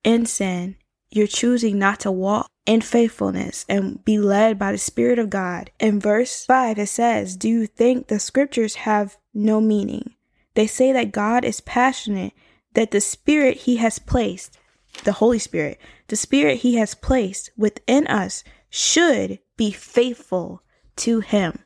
in 0.03 0.25
sin. 0.25 0.75
You're 1.09 1.27
choosing 1.27 1.79
not 1.79 2.01
to 2.01 2.11
walk 2.11 2.51
in 2.69 2.81
faithfulness 2.81 3.65
and 3.67 4.05
be 4.05 4.19
led 4.19 4.59
by 4.59 4.71
the 4.71 4.77
Spirit 4.77 5.17
of 5.17 5.31
God. 5.31 5.71
In 5.79 5.99
verse 5.99 6.45
5, 6.45 6.77
it 6.77 6.85
says, 6.85 7.35
Do 7.35 7.49
you 7.49 7.65
think 7.65 8.07
the 8.07 8.19
scriptures 8.19 8.75
have 8.75 9.17
no 9.33 9.59
meaning? 9.59 10.13
They 10.53 10.67
say 10.67 10.91
that 10.91 11.11
God 11.11 11.43
is 11.43 11.61
passionate, 11.61 12.31
that 12.75 12.91
the 12.91 13.01
Spirit 13.01 13.57
He 13.57 13.77
has 13.77 13.97
placed, 13.97 14.59
the 15.03 15.13
Holy 15.13 15.39
Spirit, 15.39 15.79
the 16.09 16.15
Spirit 16.15 16.57
He 16.57 16.75
has 16.75 16.93
placed 16.93 17.49
within 17.57 18.05
us 18.05 18.43
should 18.69 19.39
be 19.57 19.71
faithful 19.71 20.61
to 20.97 21.21
Him. 21.21 21.57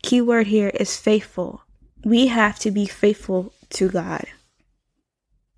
Keyword 0.00 0.46
here 0.46 0.70
is 0.74 0.96
faithful. 0.96 1.62
We 2.04 2.28
have 2.28 2.60
to 2.60 2.70
be 2.70 2.86
faithful 2.86 3.52
to 3.70 3.88
God. 3.88 4.26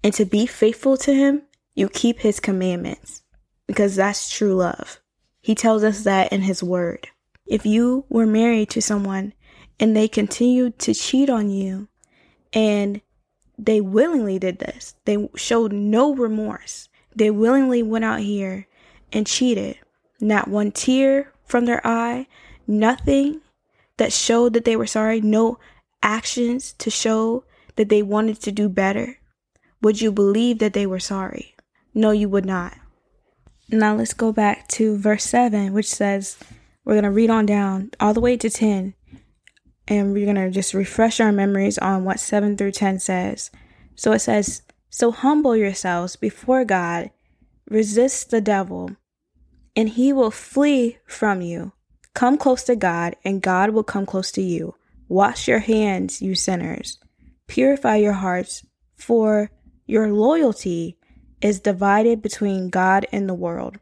And 0.02 0.14
to 0.14 0.24
be 0.24 0.46
faithful 0.46 0.96
to 0.96 1.12
Him, 1.12 1.42
you 1.74 1.90
keep 1.90 2.20
His 2.20 2.40
commandments 2.40 3.23
because 3.66 3.96
that's 3.96 4.30
true 4.30 4.54
love. 4.54 5.00
He 5.40 5.54
tells 5.54 5.84
us 5.84 6.04
that 6.04 6.32
in 6.32 6.42
His 6.42 6.62
Word. 6.62 7.08
If 7.46 7.66
you 7.66 8.04
were 8.08 8.26
married 8.26 8.70
to 8.70 8.80
someone 8.80 9.34
and 9.78 9.94
they 9.94 10.08
continued 10.08 10.78
to 10.80 10.94
cheat 10.94 11.28
on 11.28 11.50
you 11.50 11.88
and 12.52 13.00
they 13.58 13.80
willingly 13.80 14.38
did 14.38 14.58
this, 14.58 14.94
they 15.04 15.28
showed 15.36 15.72
no 15.72 16.14
remorse. 16.14 16.88
They 17.14 17.30
willingly 17.30 17.82
went 17.82 18.04
out 18.04 18.20
here 18.20 18.66
and 19.12 19.26
cheated. 19.26 19.78
Not 20.20 20.48
one 20.48 20.72
tear 20.72 21.32
from 21.44 21.66
their 21.66 21.86
eye, 21.86 22.26
nothing 22.66 23.40
that 23.98 24.12
showed 24.12 24.54
that 24.54 24.64
they 24.64 24.76
were 24.76 24.86
sorry, 24.86 25.20
no 25.20 25.58
actions 26.02 26.72
to 26.74 26.90
show 26.90 27.44
that 27.76 27.88
they 27.88 28.02
wanted 28.02 28.40
to 28.40 28.52
do 28.52 28.68
better. 28.68 29.18
Would 29.82 30.00
you 30.00 30.10
believe 30.10 30.58
that 30.60 30.72
they 30.72 30.86
were 30.86 31.00
sorry? 31.00 31.54
No, 31.92 32.10
you 32.10 32.28
would 32.28 32.46
not. 32.46 32.74
Now 33.74 33.96
let's 33.96 34.14
go 34.14 34.32
back 34.32 34.68
to 34.68 34.96
verse 34.96 35.24
7, 35.24 35.72
which 35.72 35.88
says, 35.88 36.38
we're 36.84 36.94
going 36.94 37.04
to 37.04 37.10
read 37.10 37.30
on 37.30 37.46
down 37.46 37.90
all 37.98 38.12
the 38.12 38.20
way 38.20 38.36
to 38.36 38.50
10, 38.50 38.94
and 39.88 40.12
we're 40.12 40.26
going 40.26 40.36
to 40.36 40.50
just 40.50 40.74
refresh 40.74 41.18
our 41.18 41.32
memories 41.32 41.78
on 41.78 42.04
what 42.04 42.20
7 42.20 42.56
through 42.56 42.72
10 42.72 43.00
says. 43.00 43.50
So 43.94 44.12
it 44.12 44.18
says, 44.18 44.62
So 44.90 45.10
humble 45.10 45.56
yourselves 45.56 46.16
before 46.16 46.64
God, 46.64 47.10
resist 47.68 48.30
the 48.30 48.40
devil, 48.40 48.90
and 49.74 49.88
he 49.88 50.12
will 50.12 50.30
flee 50.30 50.98
from 51.06 51.40
you. 51.40 51.72
Come 52.14 52.36
close 52.36 52.64
to 52.64 52.76
God, 52.76 53.16
and 53.24 53.42
God 53.42 53.70
will 53.70 53.82
come 53.82 54.04
close 54.04 54.30
to 54.32 54.42
you. 54.42 54.74
Wash 55.08 55.48
your 55.48 55.60
hands, 55.60 56.20
you 56.20 56.34
sinners. 56.34 56.98
Purify 57.48 57.96
your 57.96 58.12
hearts, 58.12 58.64
for 58.94 59.50
your 59.86 60.12
loyalty 60.12 60.98
is 61.44 61.60
divided 61.60 62.22
between 62.22 62.70
God 62.70 63.06
and 63.12 63.28
the 63.28 63.34
world. 63.34 63.78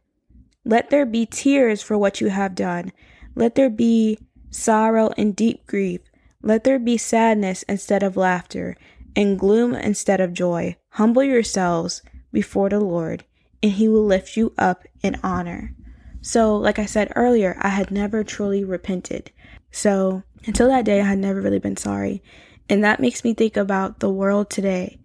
Let 0.64 0.90
there 0.90 1.06
be 1.06 1.26
tears 1.26 1.80
for 1.80 1.96
what 1.96 2.20
you 2.20 2.26
have 2.26 2.56
done. 2.56 2.90
Let 3.36 3.54
there 3.54 3.70
be 3.70 4.18
sorrow 4.50 5.12
and 5.16 5.34
deep 5.34 5.64
grief. 5.68 6.00
Let 6.42 6.64
there 6.64 6.80
be 6.80 6.96
sadness 6.96 7.62
instead 7.62 8.02
of 8.02 8.16
laughter, 8.16 8.76
and 9.14 9.38
gloom 9.38 9.74
instead 9.74 10.20
of 10.20 10.32
joy. 10.32 10.76
Humble 10.90 11.22
yourselves 11.22 12.02
before 12.32 12.68
the 12.68 12.80
Lord, 12.80 13.24
and 13.62 13.70
he 13.70 13.88
will 13.88 14.04
lift 14.04 14.36
you 14.36 14.52
up 14.58 14.84
in 15.00 15.20
honor. 15.22 15.72
So, 16.20 16.56
like 16.56 16.80
I 16.80 16.86
said 16.86 17.12
earlier, 17.14 17.56
I 17.60 17.68
had 17.68 17.92
never 17.92 18.24
truly 18.24 18.64
repented. 18.64 19.30
So, 19.70 20.24
until 20.46 20.66
that 20.68 20.84
day, 20.84 21.00
I 21.00 21.04
had 21.04 21.18
never 21.18 21.40
really 21.40 21.60
been 21.60 21.76
sorry. 21.76 22.24
And 22.68 22.82
that 22.82 23.00
makes 23.00 23.22
me 23.22 23.34
think 23.34 23.56
about 23.56 24.00
the 24.00 24.10
world 24.10 24.50
today. 24.50 24.98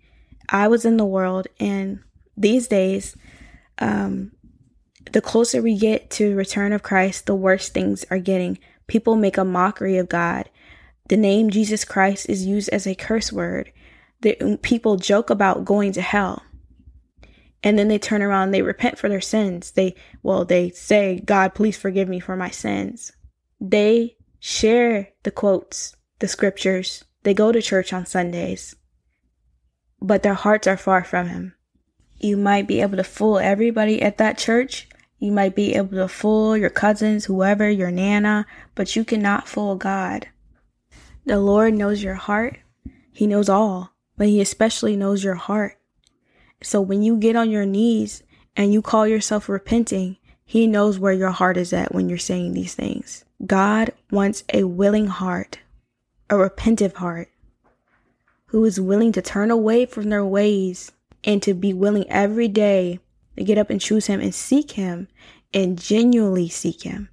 I 0.49 0.67
was 0.67 0.85
in 0.85 0.97
the 0.97 1.05
world, 1.05 1.47
and 1.59 1.99
these 2.37 2.67
days, 2.67 3.15
um, 3.79 4.31
the 5.11 5.21
closer 5.21 5.61
we 5.61 5.77
get 5.77 6.09
to 6.11 6.35
return 6.35 6.73
of 6.73 6.83
Christ, 6.83 7.25
the 7.25 7.35
worse 7.35 7.69
things 7.69 8.05
are 8.09 8.19
getting. 8.19 8.59
People 8.87 9.15
make 9.15 9.37
a 9.37 9.45
mockery 9.45 9.97
of 9.97 10.09
God. 10.09 10.49
The 11.09 11.17
name 11.17 11.49
Jesus 11.49 11.85
Christ 11.85 12.29
is 12.29 12.45
used 12.45 12.69
as 12.69 12.85
a 12.85 12.95
curse 12.95 13.31
word. 13.31 13.71
The, 14.21 14.59
people 14.61 14.97
joke 14.97 15.29
about 15.29 15.65
going 15.65 15.93
to 15.93 16.01
hell. 16.01 16.43
And 17.63 17.77
then 17.77 17.87
they 17.87 17.99
turn 17.99 18.21
around 18.21 18.51
they 18.51 18.61
repent 18.61 18.97
for 18.97 19.09
their 19.09 19.21
sins. 19.21 19.71
They, 19.71 19.95
well, 20.23 20.45
they 20.45 20.69
say, 20.71 21.21
God, 21.25 21.55
please 21.55 21.77
forgive 21.77 22.07
me 22.07 22.19
for 22.19 22.35
my 22.35 22.49
sins. 22.49 23.11
They 23.59 24.17
share 24.39 25.09
the 25.23 25.31
quotes, 25.31 25.95
the 26.19 26.27
scriptures. 26.27 27.03
They 27.23 27.33
go 27.33 27.51
to 27.51 27.61
church 27.61 27.93
on 27.93 28.05
Sundays, 28.05 28.75
but 29.99 30.23
their 30.23 30.35
hearts 30.35 30.67
are 30.67 30.77
far 30.77 31.03
from 31.03 31.27
Him. 31.27 31.55
You 32.19 32.37
might 32.37 32.67
be 32.67 32.81
able 32.81 32.97
to 32.97 33.03
fool 33.03 33.37
everybody 33.37 34.01
at 34.01 34.17
that 34.17 34.37
church, 34.37 34.87
you 35.19 35.31
might 35.31 35.55
be 35.55 35.73
able 35.73 35.97
to 35.97 36.07
fool 36.07 36.55
your 36.55 36.69
cousins, 36.69 37.25
whoever, 37.25 37.69
your 37.69 37.91
nana, 37.91 38.45
but 38.75 38.95
you 38.95 39.03
cannot 39.03 39.47
fool 39.47 39.75
God. 39.75 40.27
The 41.25 41.39
Lord 41.39 41.73
knows 41.73 42.03
your 42.03 42.15
heart. 42.15 42.59
He 43.11 43.25
knows 43.25 43.49
all, 43.49 43.93
but 44.15 44.27
He 44.27 44.39
especially 44.41 44.95
knows 44.95 45.23
your 45.23 45.35
heart. 45.35 45.77
So 46.61 46.81
when 46.81 47.01
you 47.03 47.17
get 47.17 47.35
on 47.35 47.49
your 47.49 47.65
knees 47.65 48.23
and 48.55 48.71
you 48.71 48.81
call 48.81 49.07
yourself 49.07 49.49
repenting, 49.49 50.17
He 50.45 50.67
knows 50.67 50.99
where 50.99 51.13
your 51.13 51.31
heart 51.31 51.57
is 51.57 51.73
at 51.73 51.93
when 51.93 52.09
you're 52.09 52.17
saying 52.17 52.53
these 52.53 52.75
things. 52.75 53.25
God 53.45 53.91
wants 54.11 54.43
a 54.53 54.63
willing 54.63 55.07
heart, 55.07 55.59
a 56.29 56.35
repentive 56.35 56.93
heart, 56.95 57.29
who 58.47 58.63
is 58.65 58.79
willing 58.79 59.11
to 59.13 59.21
turn 59.21 59.51
away 59.51 59.85
from 59.85 60.09
their 60.09 60.25
ways 60.25 60.91
and 61.23 61.41
to 61.43 61.53
be 61.53 61.73
willing 61.73 62.09
every 62.09 62.47
day 62.47 62.99
to 63.37 63.43
get 63.43 63.57
up 63.57 63.69
and 63.69 63.81
choose 63.81 64.07
Him 64.07 64.19
and 64.19 64.33
seek 64.33 64.71
Him 64.71 65.07
and 65.53 65.79
genuinely 65.79 66.49
seek 66.49 66.83
Him. 66.83 67.09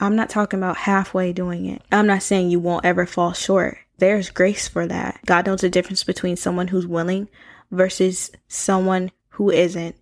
I'm 0.00 0.16
not 0.16 0.30
talking 0.30 0.58
about 0.58 0.78
halfway 0.78 1.32
doing 1.32 1.66
it. 1.66 1.82
I'm 1.92 2.06
not 2.06 2.22
saying 2.22 2.50
you 2.50 2.58
won't 2.58 2.84
ever 2.84 3.06
fall 3.06 3.32
short. 3.32 3.78
There's 3.98 4.30
grace 4.30 4.66
for 4.66 4.86
that. 4.86 5.20
God 5.26 5.46
knows 5.46 5.60
the 5.60 5.70
difference 5.70 6.02
between 6.02 6.36
someone 6.36 6.68
who's 6.68 6.86
willing 6.86 7.28
versus 7.70 8.30
someone 8.48 9.12
who 9.30 9.50
isn't, 9.50 9.94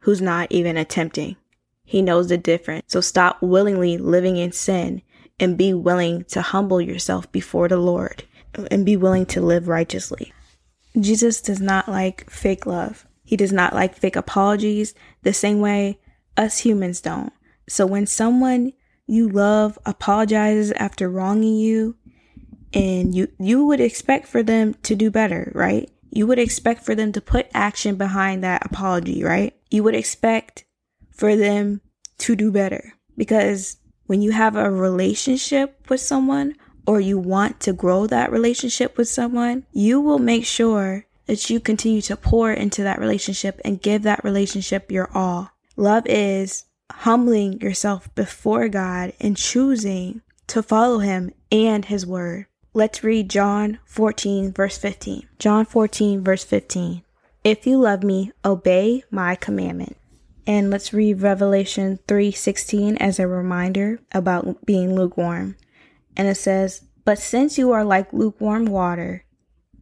who's 0.00 0.20
not 0.20 0.52
even 0.52 0.76
attempting. 0.76 1.36
He 1.84 2.02
knows 2.02 2.28
the 2.28 2.36
difference. 2.36 2.84
So 2.88 3.00
stop 3.00 3.40
willingly 3.40 3.96
living 3.96 4.36
in 4.36 4.52
sin 4.52 5.00
and 5.40 5.56
be 5.56 5.72
willing 5.72 6.24
to 6.24 6.42
humble 6.42 6.80
yourself 6.80 7.30
before 7.32 7.68
the 7.68 7.78
Lord 7.78 8.24
and 8.70 8.84
be 8.84 8.96
willing 8.96 9.24
to 9.26 9.40
live 9.40 9.68
righteously. 9.68 10.32
Jesus 10.98 11.40
does 11.40 11.60
not 11.60 11.88
like 11.88 12.30
fake 12.30 12.66
love. 12.66 13.06
He 13.24 13.36
does 13.36 13.52
not 13.52 13.74
like 13.74 13.96
fake 13.96 14.16
apologies 14.16 14.94
the 15.22 15.32
same 15.32 15.60
way 15.60 16.00
us 16.36 16.58
humans 16.58 17.00
don't. 17.00 17.32
So 17.68 17.86
when 17.86 18.06
someone 18.06 18.72
you 19.06 19.28
love 19.28 19.78
apologizes 19.84 20.72
after 20.72 21.08
wronging 21.08 21.56
you 21.56 21.96
and 22.72 23.14
you 23.14 23.28
you 23.38 23.64
would 23.64 23.80
expect 23.80 24.26
for 24.26 24.42
them 24.42 24.74
to 24.82 24.94
do 24.94 25.10
better, 25.10 25.50
right? 25.54 25.90
You 26.10 26.26
would 26.26 26.38
expect 26.38 26.84
for 26.84 26.94
them 26.94 27.12
to 27.12 27.20
put 27.20 27.48
action 27.52 27.96
behind 27.96 28.42
that 28.44 28.64
apology, 28.64 29.22
right? 29.24 29.54
You 29.70 29.82
would 29.82 29.94
expect 29.94 30.64
for 31.10 31.36
them 31.36 31.80
to 32.18 32.36
do 32.36 32.50
better 32.50 32.94
because 33.16 33.76
when 34.06 34.22
you 34.22 34.30
have 34.32 34.56
a 34.56 34.70
relationship 34.70 35.88
with 35.88 36.00
someone 36.00 36.54
or 36.88 36.98
you 36.98 37.18
want 37.18 37.60
to 37.60 37.70
grow 37.74 38.06
that 38.06 38.32
relationship 38.32 38.96
with 38.96 39.06
someone, 39.06 39.62
you 39.72 40.00
will 40.00 40.18
make 40.18 40.46
sure 40.46 41.04
that 41.26 41.50
you 41.50 41.60
continue 41.60 42.00
to 42.00 42.16
pour 42.16 42.50
into 42.50 42.82
that 42.82 42.98
relationship 42.98 43.60
and 43.62 43.82
give 43.82 44.04
that 44.04 44.24
relationship 44.24 44.90
your 44.90 45.10
all. 45.12 45.50
Love 45.76 46.04
is 46.06 46.64
humbling 46.90 47.60
yourself 47.60 48.12
before 48.14 48.70
God 48.70 49.12
and 49.20 49.36
choosing 49.36 50.22
to 50.46 50.62
follow 50.62 51.00
Him 51.00 51.30
and 51.52 51.84
His 51.84 52.06
Word. 52.06 52.46
Let's 52.72 53.04
read 53.04 53.28
John 53.28 53.80
14, 53.84 54.54
verse 54.54 54.78
15. 54.78 55.28
John 55.38 55.66
14, 55.66 56.24
verse 56.24 56.44
15. 56.44 57.02
If 57.44 57.66
you 57.66 57.78
love 57.78 58.02
me, 58.02 58.32
obey 58.46 59.04
my 59.10 59.34
commandment. 59.34 59.98
And 60.46 60.70
let's 60.70 60.94
read 60.94 61.20
Revelation 61.20 61.98
3:16 62.08 62.96
as 62.96 63.18
a 63.18 63.28
reminder 63.28 64.00
about 64.10 64.64
being 64.64 64.94
lukewarm. 64.94 65.56
And 66.18 66.28
it 66.28 66.34
says, 66.34 66.82
"But 67.04 67.18
since 67.18 67.56
you 67.56 67.70
are 67.70 67.84
like 67.84 68.12
lukewarm 68.12 68.66
water, 68.66 69.24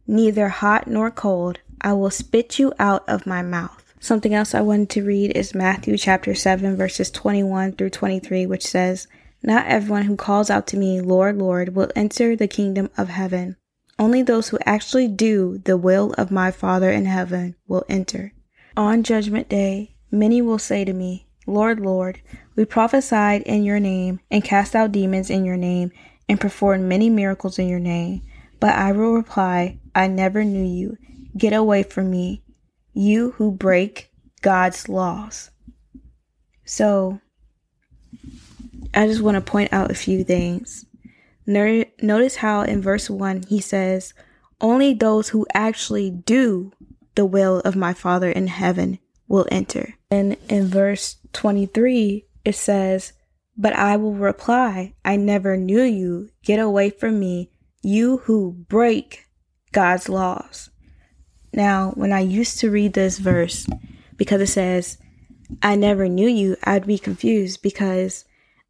neither 0.07 0.47
hot 0.47 0.87
nor 0.87 1.11
cold, 1.11 1.59
I 1.81 1.93
will 1.93 2.11
spit 2.11 2.57
you 2.57 2.73
out 2.79 3.03
of 3.09 3.27
my 3.27 3.41
mouth. 3.41 3.83
Something 3.99 4.33
else 4.33 4.53
I 4.55 4.61
wanted 4.61 4.89
to 4.91 5.03
read 5.03 5.35
is 5.35 5.55
Matthew 5.55 5.97
chapter 5.97 6.35
7, 6.35 6.77
verses 6.77 7.11
21 7.11 7.73
through 7.73 7.89
23, 7.89 8.45
which 8.45 8.65
says, 8.65 9.07
Not 9.43 9.65
everyone 9.67 10.03
who 10.03 10.15
calls 10.15 10.49
out 10.49 10.67
to 10.67 10.77
me, 10.77 11.01
Lord, 11.01 11.37
Lord, 11.37 11.75
will 11.75 11.91
enter 11.95 12.35
the 12.35 12.47
kingdom 12.47 12.89
of 12.97 13.09
heaven. 13.09 13.57
Only 13.99 14.21
those 14.21 14.49
who 14.49 14.59
actually 14.65 15.07
do 15.07 15.57
the 15.65 15.77
will 15.77 16.13
of 16.17 16.29
my 16.29 16.51
Father 16.51 16.91
in 16.91 17.05
heaven 17.05 17.55
will 17.67 17.83
enter. 17.89 18.33
On 18.75 19.01
judgment 19.01 19.49
day, 19.49 19.95
many 20.11 20.41
will 20.41 20.59
say 20.59 20.85
to 20.85 20.93
me, 20.93 21.27
Lord, 21.47 21.79
Lord, 21.79 22.21
we 22.55 22.65
prophesied 22.65 23.41
in 23.43 23.63
your 23.63 23.79
name, 23.79 24.19
and 24.29 24.43
cast 24.43 24.75
out 24.75 24.91
demons 24.91 25.29
in 25.29 25.45
your 25.45 25.57
name, 25.57 25.91
and 26.29 26.39
performed 26.39 26.83
many 26.85 27.09
miracles 27.09 27.59
in 27.59 27.67
your 27.67 27.79
name. 27.79 28.21
But 28.59 28.75
I 28.75 28.91
will 28.91 29.13
reply, 29.13 29.79
I 29.93 30.07
never 30.07 30.43
knew 30.43 30.63
you. 30.63 30.97
Get 31.37 31.53
away 31.53 31.83
from 31.83 32.09
me, 32.09 32.43
you 32.93 33.31
who 33.31 33.51
break 33.51 34.11
God's 34.41 34.89
laws. 34.89 35.51
So, 36.65 37.21
I 38.93 39.07
just 39.07 39.21
want 39.21 39.35
to 39.35 39.41
point 39.41 39.71
out 39.71 39.91
a 39.91 39.95
few 39.95 40.23
things. 40.23 40.85
Notice 41.45 42.35
how 42.37 42.61
in 42.61 42.81
verse 42.81 43.09
1 43.09 43.43
he 43.47 43.61
says, 43.61 44.13
Only 44.59 44.93
those 44.93 45.29
who 45.29 45.45
actually 45.53 46.09
do 46.09 46.71
the 47.15 47.25
will 47.25 47.59
of 47.59 47.75
my 47.75 47.93
Father 47.93 48.29
in 48.29 48.47
heaven 48.47 48.99
will 49.27 49.47
enter. 49.51 49.95
And 50.09 50.37
in 50.49 50.67
verse 50.67 51.17
23, 51.33 52.25
it 52.43 52.55
says, 52.55 53.13
But 53.57 53.73
I 53.73 53.97
will 53.97 54.13
reply, 54.13 54.93
I 55.03 55.15
never 55.15 55.57
knew 55.57 55.81
you. 55.81 56.29
Get 56.43 56.59
away 56.59 56.89
from 56.91 57.19
me, 57.19 57.51
you 57.81 58.17
who 58.19 58.51
break 58.67 59.25
God's 59.71 60.09
laws. 60.09 60.69
Now, 61.53 61.91
when 61.95 62.13
I 62.13 62.19
used 62.19 62.59
to 62.59 62.69
read 62.69 62.93
this 62.93 63.17
verse, 63.17 63.67
because 64.15 64.41
it 64.41 64.47
says, 64.47 64.97
I 65.61 65.75
never 65.75 66.07
knew 66.07 66.27
you, 66.27 66.57
I'd 66.63 66.85
be 66.85 66.99
confused 66.99 67.61
because 67.61 68.25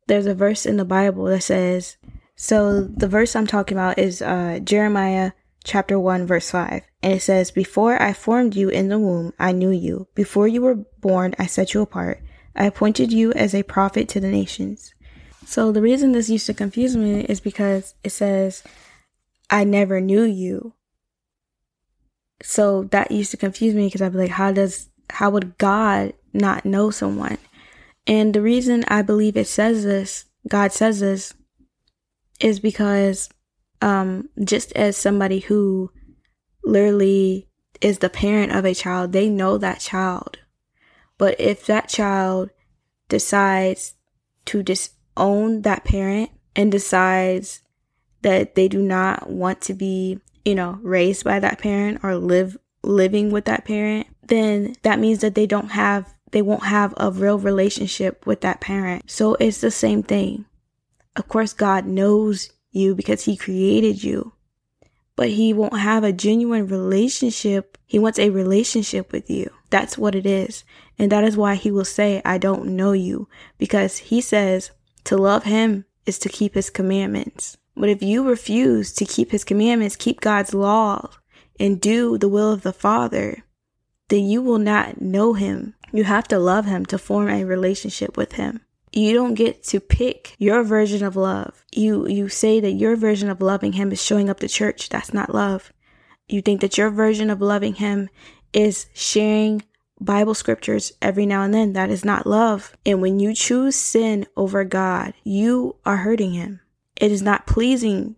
there's 0.08 0.26
a 0.26 0.34
verse 0.34 0.66
in 0.66 0.78
the 0.78 0.86
Bible 0.86 1.26
that 1.26 1.44
says, 1.44 1.98
so 2.36 2.84
the 2.84 3.08
verse 3.08 3.36
I'm 3.36 3.48
talking 3.48 3.78
about 3.78 3.98
is 3.98 4.22
uh, 4.22 4.60
Jeremiah 4.64 5.32
chapter 5.64 6.00
1 6.00 6.26
verse 6.26 6.50
5. 6.52 6.82
And 7.04 7.14
it 7.14 7.22
says, 7.22 7.52
Before 7.52 8.02
I 8.02 8.14
formed 8.14 8.56
you 8.56 8.70
in 8.70 8.90
the 8.90 9.00
womb, 9.00 9.34
I 9.40 9.52
knew 9.52 9.72
you. 9.72 10.08
Before 10.16 10.48
you 10.48 10.62
were 10.62 10.76
born, 11.02 11.36
I 11.40 11.46
set 11.46 11.74
you 11.74 11.82
apart. 11.82 12.22
I 12.58 12.66
appointed 12.66 13.14
you 13.14 13.32
as 13.34 13.54
a 13.54 13.64
prophet 13.64 14.10
to 14.10 14.20
the 14.20 14.30
nations. 14.30 14.94
So 15.46 15.72
the 15.72 15.82
reason 15.82 16.12
this 16.12 16.30
used 16.30 16.48
to 16.48 16.54
confuse 16.54 16.98
me 16.98 17.22
is 17.22 17.40
because 17.40 17.96
it 18.04 18.10
says, 18.10 18.64
I 19.50 19.64
never 19.64 20.02
knew 20.02 20.24
you. 20.24 20.74
So 22.42 22.84
that 22.86 23.12
used 23.12 23.32
to 23.32 23.38
confuse 23.38 23.74
me 23.74 23.88
because 23.88 24.02
I'd 24.02 24.12
be 24.12 24.18
like, 24.18 24.32
how 24.32 24.52
does, 24.52 24.90
how 25.10 25.30
would 25.30 25.58
God 25.58 26.14
not 26.34 26.66
know 26.66 26.90
someone? 26.92 27.38
And 28.06 28.34
the 28.34 28.42
reason 28.42 28.84
I 28.88 29.02
believe 29.02 29.38
it 29.38 29.48
says 29.48 29.84
this, 29.84 30.26
God 30.48 30.72
says 30.72 31.00
this, 31.00 31.34
is 32.40 32.60
because 32.60 33.30
um, 33.82 34.30
just 34.44 34.72
as 34.74 34.98
somebody 34.98 35.40
who 35.40 35.92
literally 36.64 37.48
is 37.82 38.00
the 38.00 38.10
parent 38.10 38.52
of 38.52 38.66
a 38.66 38.74
child, 38.74 39.12
they 39.12 39.30
know 39.30 39.58
that 39.58 39.80
child. 39.80 40.40
But 41.18 41.40
if 41.40 41.66
that 41.66 41.90
child 41.90 42.50
decides 43.10 43.96
to 44.46 44.64
disown 44.64 45.62
that 45.64 45.84
parent 45.84 46.32
and 46.56 46.72
decides 46.72 47.62
that 48.22 48.56
they 48.56 48.68
do 48.68 48.82
not 48.82 49.30
want 49.30 49.62
to 49.62 49.74
be, 49.74 50.20
you 50.46 50.56
know, 50.56 50.80
raised 50.82 51.24
by 51.24 51.40
that 51.40 51.60
parent 51.60 52.00
or 52.04 52.16
live 52.16 52.58
living 52.84 53.32
with 53.32 53.46
that 53.46 53.66
parent, 53.66 54.08
then 54.28 54.76
that 54.84 55.00
means 55.00 55.20
that 55.20 55.36
they 55.36 55.46
don't 55.46 55.72
have 55.72 56.14
they 56.32 56.42
won't 56.42 56.64
have 56.64 56.94
a 56.98 57.12
real 57.12 57.40
relationship 57.40 58.26
with 58.26 58.42
that 58.42 58.60
parent. 58.60 59.10
So 59.10 59.36
it's 59.36 59.62
the 59.62 59.72
same 59.72 60.04
thing. 60.04 60.46
Of 61.16 61.28
course, 61.28 61.54
God 61.54 61.86
knows 61.86 62.52
you 62.72 62.96
because 62.96 63.24
he 63.24 63.38
created 63.38 64.04
you. 64.04 64.34
But 65.16 65.30
he 65.30 65.54
won't 65.54 65.80
have 65.80 66.04
a 66.04 66.14
genuine 66.14 66.68
relationship. 66.68 67.78
He 67.86 67.98
wants 67.98 68.20
a 68.20 68.30
relationship 68.30 69.12
with 69.12 69.30
you. 69.30 69.50
That's 69.70 69.98
what 69.98 70.14
it 70.14 70.26
is. 70.26 70.64
And 71.00 71.12
that 71.12 71.24
is 71.24 71.38
why 71.38 71.56
he 71.56 71.72
will 71.72 71.86
say, 71.86 72.22
I 72.26 72.38
don't 72.38 72.76
know 72.76 72.92
you. 72.92 73.28
Because 73.58 73.98
he 73.98 74.22
says 74.22 74.72
to 75.06 75.18
love 75.18 75.44
him 75.44 75.86
is 76.06 76.18
to 76.20 76.30
keep 76.30 76.56
his 76.56 76.70
commandments. 76.70 77.58
But 77.76 77.90
if 77.90 78.02
you 78.02 78.28
refuse 78.28 78.92
to 78.94 79.06
keep 79.06 79.32
his 79.32 79.44
commandments, 79.44 79.96
keep 79.96 80.22
God's 80.22 80.54
law, 80.54 81.12
and 81.60 81.80
do 81.80 82.18
the 82.18 82.30
will 82.30 82.52
of 82.52 82.64
the 82.64 82.74
Father, 82.74 83.44
then 84.10 84.26
you 84.26 84.42
will 84.42 84.58
not 84.58 85.02
know 85.02 85.34
him. 85.34 85.76
You 85.92 86.04
have 86.04 86.28
to 86.30 86.40
love 86.40 86.66
him 86.66 86.86
to 86.88 86.98
form 86.98 87.30
a 87.30 87.44
relationship 87.44 88.18
with 88.18 88.34
him. 88.34 88.62
You 88.92 89.14
don't 89.14 89.36
get 89.36 89.64
to 89.66 89.80
pick 89.80 90.36
your 90.40 90.64
version 90.64 91.04
of 91.04 91.16
love. 91.16 91.64
You 91.72 92.08
you 92.08 92.30
say 92.30 92.60
that 92.60 92.72
your 92.72 92.96
version 92.96 93.30
of 93.30 93.42
loving 93.42 93.74
him 93.74 93.92
is 93.92 94.04
showing 94.04 94.30
up 94.30 94.40
to 94.40 94.48
church. 94.48 94.90
That's 94.90 95.14
not 95.14 95.34
love. 95.34 95.72
You 96.28 96.42
think 96.42 96.62
that 96.62 96.78
your 96.78 96.90
version 96.90 97.30
of 97.30 97.42
loving 97.42 97.76
him 97.76 98.10
is 98.54 98.88
sharing 98.94 99.64
Bible 100.00 100.34
scriptures 100.34 100.94
every 101.02 101.26
now 101.26 101.44
and 101.44 101.54
then. 101.54 101.74
That 101.74 101.90
is 101.90 102.06
not 102.06 102.28
love. 102.28 102.76
And 102.86 103.02
when 103.02 103.20
you 103.20 103.34
choose 103.34 103.76
sin 103.76 104.28
over 104.36 104.64
God, 104.64 105.14
you 105.24 105.76
are 105.86 105.98
hurting 105.98 106.34
him. 106.34 106.62
It 106.96 107.12
is 107.12 107.22
not 107.22 107.48
pleasing 107.48 108.16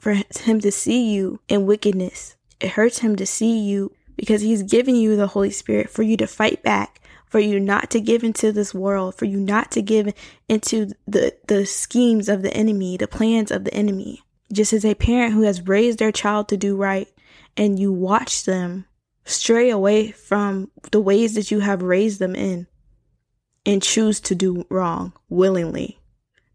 for 0.00 0.12
him 0.12 0.60
to 0.60 0.70
see 0.70 1.12
you 1.12 1.40
in 1.48 1.66
wickedness. 1.66 2.36
It 2.60 2.70
hurts 2.70 2.98
him 2.98 3.16
to 3.16 3.26
see 3.26 3.58
you 3.58 3.92
because 4.16 4.40
he's 4.40 4.62
given 4.62 4.96
you 4.96 5.16
the 5.16 5.28
Holy 5.28 5.50
Spirit 5.50 5.90
for 5.90 6.02
you 6.02 6.16
to 6.16 6.26
fight 6.26 6.62
back 6.62 7.00
for 7.26 7.40
you 7.40 7.60
not 7.60 7.90
to 7.90 8.00
give 8.00 8.24
into 8.24 8.52
this 8.52 8.72
world, 8.72 9.14
for 9.14 9.24
you 9.24 9.38
not 9.38 9.70
to 9.72 9.82
give 9.82 10.12
into 10.48 10.92
the, 11.06 11.34
the 11.48 11.66
schemes 11.66 12.28
of 12.28 12.42
the 12.42 12.54
enemy, 12.54 12.96
the 12.96 13.08
plans 13.08 13.50
of 13.50 13.64
the 13.64 13.74
enemy. 13.74 14.22
Just 14.52 14.72
as 14.72 14.84
a 14.84 14.94
parent 14.94 15.34
who 15.34 15.42
has 15.42 15.66
raised 15.66 15.98
their 15.98 16.12
child 16.12 16.48
to 16.48 16.56
do 16.56 16.76
right 16.76 17.08
and 17.56 17.78
you 17.78 17.92
watch 17.92 18.44
them 18.44 18.86
stray 19.26 19.68
away 19.68 20.12
from 20.12 20.70
the 20.92 21.00
ways 21.00 21.34
that 21.34 21.50
you 21.50 21.60
have 21.60 21.82
raised 21.82 22.18
them 22.18 22.34
in 22.34 22.66
and 23.66 23.82
choose 23.82 24.20
to 24.20 24.34
do 24.34 24.64
wrong 24.70 25.12
willingly. 25.28 25.98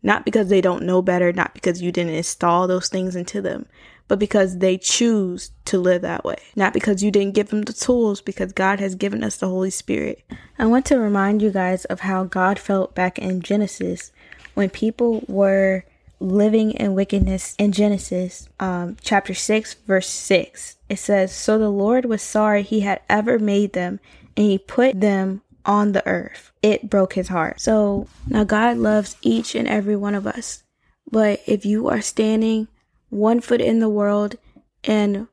Not 0.02 0.26
because 0.26 0.50
they 0.50 0.62
don't 0.62 0.84
know 0.84 1.02
better, 1.04 1.32
not 1.32 1.54
because 1.54 1.82
you 1.82 1.92
didn't 1.92 2.16
install 2.16 2.66
those 2.66 2.90
things 2.90 3.16
into 3.16 3.40
them, 3.42 3.68
but 4.08 4.18
because 4.18 4.58
they 4.58 4.78
choose 4.78 5.52
to 5.66 5.78
live 5.78 6.02
that 6.02 6.24
way. 6.24 6.38
Not 6.56 6.74
because 6.74 7.04
you 7.04 7.12
didn't 7.12 7.36
give 7.36 7.50
them 7.50 7.62
the 7.62 7.74
tools, 7.74 8.20
because 8.20 8.52
God 8.52 8.80
has 8.80 8.96
given 8.96 9.24
us 9.24 9.38
the 9.38 9.48
Holy 9.48 9.70
Spirit. 9.70 10.24
I 10.58 10.66
want 10.66 10.86
to 10.88 10.98
remind 10.98 11.42
you 11.42 11.52
guys 11.52 11.86
of 11.86 12.00
how 12.00 12.24
God 12.24 12.58
felt 12.58 12.96
back 12.96 13.20
in 13.20 13.42
Genesis 13.42 14.12
when 14.56 14.70
people 14.70 15.24
were 15.28 15.86
living 16.22 16.72
in 16.72 16.94
wickedness 16.94 17.56
in 17.58 17.72
Genesis 17.72 18.48
um, 18.60 18.96
chapter 19.02 19.34
6, 19.34 19.74
verse 19.86 20.08
6. 20.08 20.78
It 20.88 21.00
says, 21.00 21.34
So 21.34 21.58
the 21.58 21.70
Lord 21.70 22.06
was 22.06 22.22
sorry 22.22 22.64
he 22.64 22.82
had 22.82 23.02
ever 23.10 23.40
made 23.40 23.74
them, 23.74 24.00
and 24.38 24.46
he 24.46 24.58
put 24.58 25.00
them 25.00 25.42
on 25.66 25.92
the 25.92 26.06
earth. 26.08 26.52
It 26.62 26.90
broke 26.90 27.14
his 27.14 27.28
heart. 27.28 27.60
So 27.60 28.08
now 28.28 28.44
God 28.44 28.78
loves 28.78 29.18
each 29.22 29.56
and 29.56 29.68
every 29.68 29.96
one 29.96 30.16
of 30.16 30.28
us. 30.28 30.64
But 31.10 31.42
if 31.46 31.66
you 31.66 31.88
are 31.90 32.02
standing 32.02 32.68
one 33.10 33.42
foot 33.42 33.62
in 33.62 33.80
the 33.80 33.90
world 33.90 34.36
and 34.84 35.28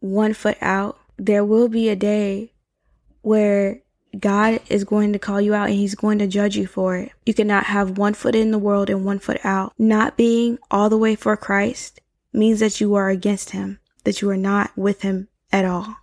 one 0.00 0.34
foot 0.34 0.58
out, 0.60 0.98
there 1.16 1.44
will 1.44 1.68
be 1.68 1.88
a 1.88 1.96
day 1.96 2.52
where 3.22 3.81
God 4.18 4.60
is 4.68 4.84
going 4.84 5.12
to 5.12 5.18
call 5.18 5.40
you 5.40 5.54
out 5.54 5.68
and 5.68 5.78
he's 5.78 5.94
going 5.94 6.18
to 6.18 6.26
judge 6.26 6.56
you 6.56 6.66
for 6.66 6.96
it. 6.96 7.12
You 7.24 7.32
cannot 7.32 7.64
have 7.64 7.96
one 7.96 8.14
foot 8.14 8.34
in 8.34 8.50
the 8.50 8.58
world 8.58 8.90
and 8.90 9.04
one 9.04 9.18
foot 9.18 9.40
out. 9.44 9.72
Not 9.78 10.16
being 10.16 10.58
all 10.70 10.90
the 10.90 10.98
way 10.98 11.14
for 11.14 11.36
Christ 11.36 12.00
means 12.32 12.60
that 12.60 12.80
you 12.80 12.94
are 12.94 13.08
against 13.08 13.50
him, 13.50 13.78
that 14.04 14.20
you 14.20 14.28
are 14.28 14.36
not 14.36 14.70
with 14.76 15.02
him 15.02 15.28
at 15.50 15.64
all. 15.64 15.96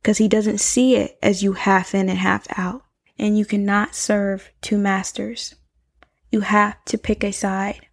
Because 0.00 0.18
he 0.18 0.28
doesn't 0.28 0.60
see 0.60 0.96
it 0.96 1.18
as 1.22 1.42
you 1.42 1.52
half 1.52 1.94
in 1.94 2.08
and 2.08 2.18
half 2.18 2.46
out. 2.58 2.84
And 3.18 3.36
you 3.36 3.44
cannot 3.44 3.94
serve 3.94 4.50
two 4.62 4.78
masters. 4.78 5.54
You 6.30 6.40
have 6.40 6.82
to 6.86 6.96
pick 6.96 7.22
a 7.22 7.32
side. 7.32 7.86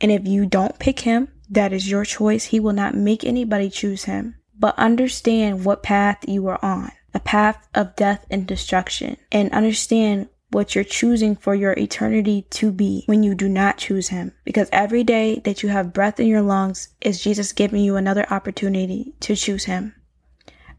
And 0.00 0.12
if 0.12 0.28
you 0.28 0.46
don't 0.46 0.78
pick 0.78 1.00
him, 1.00 1.28
that 1.50 1.72
is 1.72 1.90
your 1.90 2.04
choice. 2.04 2.44
He 2.46 2.60
will 2.60 2.72
not 2.72 2.94
make 2.94 3.24
anybody 3.24 3.68
choose 3.68 4.04
him. 4.04 4.36
But 4.56 4.78
understand 4.78 5.64
what 5.64 5.82
path 5.82 6.18
you 6.28 6.46
are 6.46 6.64
on 6.64 6.92
a 7.14 7.20
path 7.20 7.68
of 7.74 7.96
death 7.96 8.26
and 8.30 8.46
destruction. 8.46 9.16
And 9.32 9.50
understand 9.52 10.28
what 10.50 10.74
you're 10.74 10.84
choosing 10.84 11.36
for 11.36 11.54
your 11.54 11.72
eternity 11.72 12.46
to 12.50 12.72
be 12.72 13.04
when 13.06 13.22
you 13.22 13.34
do 13.34 13.48
not 13.48 13.78
choose 13.78 14.08
Him. 14.08 14.32
Because 14.44 14.68
every 14.72 15.04
day 15.04 15.40
that 15.44 15.62
you 15.62 15.68
have 15.68 15.92
breath 15.92 16.18
in 16.18 16.26
your 16.26 16.42
lungs 16.42 16.88
is 17.00 17.22
Jesus 17.22 17.52
giving 17.52 17.82
you 17.82 17.96
another 17.96 18.26
opportunity 18.30 19.14
to 19.20 19.36
choose 19.36 19.64
Him, 19.64 19.94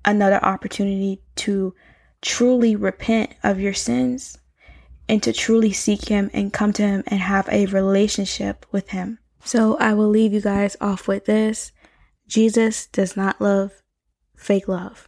another 0.04 0.44
opportunity 0.44 1.22
to 1.38 1.74
truly 2.22 2.76
repent 2.76 3.34
of 3.44 3.60
your 3.60 3.74
sins 3.74 4.38
and 5.08 5.24
to 5.24 5.34
truly 5.34 5.72
seek 5.72 6.08
Him 6.08 6.30
and 6.34 6.54
come 6.54 6.74
to 6.74 6.84
Him 6.84 7.04
and 7.08 7.20
have 7.22 7.48
a 7.50 7.66
relationship 7.68 8.66
with 8.72 8.90
Him. 8.90 9.20
So 9.44 9.78
I 9.78 9.94
will 9.94 10.10
leave 10.10 10.34
you 10.34 10.42
guys 10.42 10.76
off 10.80 11.08
with 11.08 11.26
this. 11.26 11.72
Jesus 12.28 12.88
does 12.88 13.18
not 13.18 13.42
love 13.42 13.82
fake 14.36 14.68
love. 14.68 15.08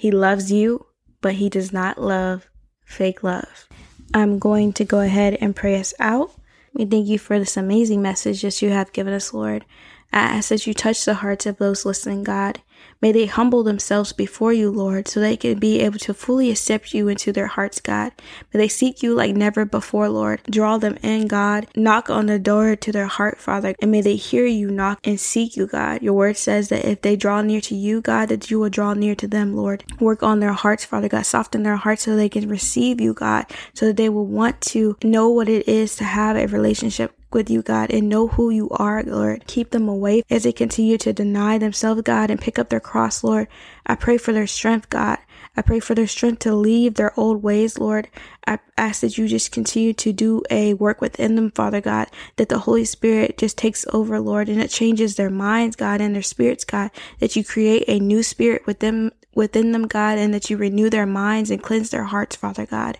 He 0.00 0.10
loves 0.10 0.50
you, 0.50 0.86
but 1.20 1.34
he 1.34 1.50
does 1.50 1.74
not 1.74 2.00
love 2.00 2.48
fake 2.86 3.22
love. 3.22 3.68
I'm 4.14 4.38
going 4.38 4.72
to 4.72 4.84
go 4.86 5.00
ahead 5.00 5.36
and 5.42 5.54
pray 5.54 5.78
us 5.78 5.92
out. 6.00 6.32
We 6.72 6.86
thank 6.86 7.06
you 7.06 7.18
for 7.18 7.38
this 7.38 7.58
amazing 7.58 8.00
message 8.00 8.40
that 8.40 8.62
you 8.62 8.70
have 8.70 8.94
given 8.94 9.12
us, 9.12 9.34
Lord. 9.34 9.66
I 10.10 10.20
ask 10.20 10.48
that 10.48 10.66
you 10.66 10.72
touch 10.72 11.04
the 11.04 11.12
hearts 11.12 11.44
of 11.44 11.58
those 11.58 11.84
listening, 11.84 12.24
God. 12.24 12.62
May 13.02 13.12
they 13.12 13.24
humble 13.26 13.62
themselves 13.62 14.12
before 14.12 14.52
you, 14.52 14.70
Lord, 14.70 15.08
so 15.08 15.20
they 15.20 15.36
can 15.36 15.58
be 15.58 15.80
able 15.80 15.98
to 16.00 16.12
fully 16.12 16.50
accept 16.50 16.92
you 16.92 17.08
into 17.08 17.32
their 17.32 17.46
hearts, 17.46 17.80
God. 17.80 18.12
May 18.52 18.58
they 18.58 18.68
seek 18.68 19.02
you 19.02 19.14
like 19.14 19.34
never 19.34 19.64
before, 19.64 20.10
Lord. 20.10 20.42
Draw 20.50 20.78
them 20.78 20.98
in, 21.02 21.26
God. 21.26 21.66
Knock 21.74 22.10
on 22.10 22.26
the 22.26 22.38
door 22.38 22.76
to 22.76 22.92
their 22.92 23.06
heart, 23.06 23.38
Father, 23.38 23.74
and 23.80 23.90
may 23.90 24.02
they 24.02 24.16
hear 24.16 24.44
you 24.44 24.70
knock 24.70 25.00
and 25.04 25.18
seek 25.18 25.56
you, 25.56 25.66
God. 25.66 26.02
Your 26.02 26.12
word 26.12 26.36
says 26.36 26.68
that 26.68 26.84
if 26.84 27.00
they 27.00 27.16
draw 27.16 27.40
near 27.40 27.62
to 27.62 27.74
you, 27.74 28.02
God, 28.02 28.28
that 28.28 28.50
you 28.50 28.60
will 28.60 28.68
draw 28.70 28.92
near 28.92 29.14
to 29.14 29.26
them, 29.26 29.56
Lord. 29.56 29.82
Work 29.98 30.22
on 30.22 30.40
their 30.40 30.52
hearts, 30.52 30.84
Father 30.84 31.08
God. 31.08 31.24
Soften 31.24 31.62
their 31.62 31.76
hearts 31.76 32.02
so 32.02 32.16
they 32.16 32.28
can 32.28 32.50
receive 32.50 33.00
you, 33.00 33.14
God, 33.14 33.46
so 33.72 33.86
that 33.86 33.96
they 33.96 34.10
will 34.10 34.26
want 34.26 34.60
to 34.62 34.96
know 35.02 35.30
what 35.30 35.48
it 35.48 35.66
is 35.66 35.96
to 35.96 36.04
have 36.04 36.36
a 36.36 36.46
relationship 36.46 37.14
with 37.34 37.50
you, 37.50 37.62
God, 37.62 37.90
and 37.90 38.08
know 38.08 38.28
who 38.28 38.50
you 38.50 38.68
are, 38.70 39.02
Lord. 39.02 39.46
Keep 39.46 39.70
them 39.70 39.88
away 39.88 40.22
as 40.30 40.44
they 40.44 40.52
continue 40.52 40.98
to 40.98 41.12
deny 41.12 41.58
themselves, 41.58 42.02
God, 42.02 42.30
and 42.30 42.40
pick 42.40 42.58
up 42.58 42.68
their 42.68 42.80
cross, 42.80 43.24
Lord. 43.24 43.48
I 43.86 43.94
pray 43.94 44.18
for 44.18 44.32
their 44.32 44.46
strength, 44.46 44.88
God. 44.90 45.18
I 45.56 45.62
pray 45.62 45.80
for 45.80 45.94
their 45.94 46.06
strength 46.06 46.40
to 46.40 46.54
leave 46.54 46.94
their 46.94 47.18
old 47.18 47.42
ways, 47.42 47.78
Lord. 47.78 48.08
I 48.46 48.58
ask 48.78 49.00
that 49.00 49.18
you 49.18 49.26
just 49.28 49.52
continue 49.52 49.92
to 49.94 50.12
do 50.12 50.42
a 50.50 50.74
work 50.74 51.00
within 51.00 51.34
them, 51.34 51.50
Father 51.50 51.80
God, 51.80 52.08
that 52.36 52.48
the 52.48 52.60
Holy 52.60 52.84
Spirit 52.84 53.38
just 53.38 53.58
takes 53.58 53.84
over, 53.92 54.20
Lord, 54.20 54.48
and 54.48 54.60
it 54.60 54.70
changes 54.70 55.16
their 55.16 55.30
minds, 55.30 55.76
God, 55.76 56.00
and 56.00 56.14
their 56.14 56.22
spirits, 56.22 56.64
God, 56.64 56.90
that 57.18 57.36
you 57.36 57.44
create 57.44 57.84
a 57.88 57.98
new 57.98 58.22
spirit 58.22 58.66
within 58.66 59.12
within 59.34 59.72
them, 59.72 59.86
God, 59.86 60.18
and 60.18 60.34
that 60.34 60.50
you 60.50 60.56
renew 60.56 60.90
their 60.90 61.06
minds 61.06 61.50
and 61.50 61.62
cleanse 61.62 61.90
their 61.90 62.04
hearts, 62.04 62.34
Father 62.34 62.66
God. 62.66 62.98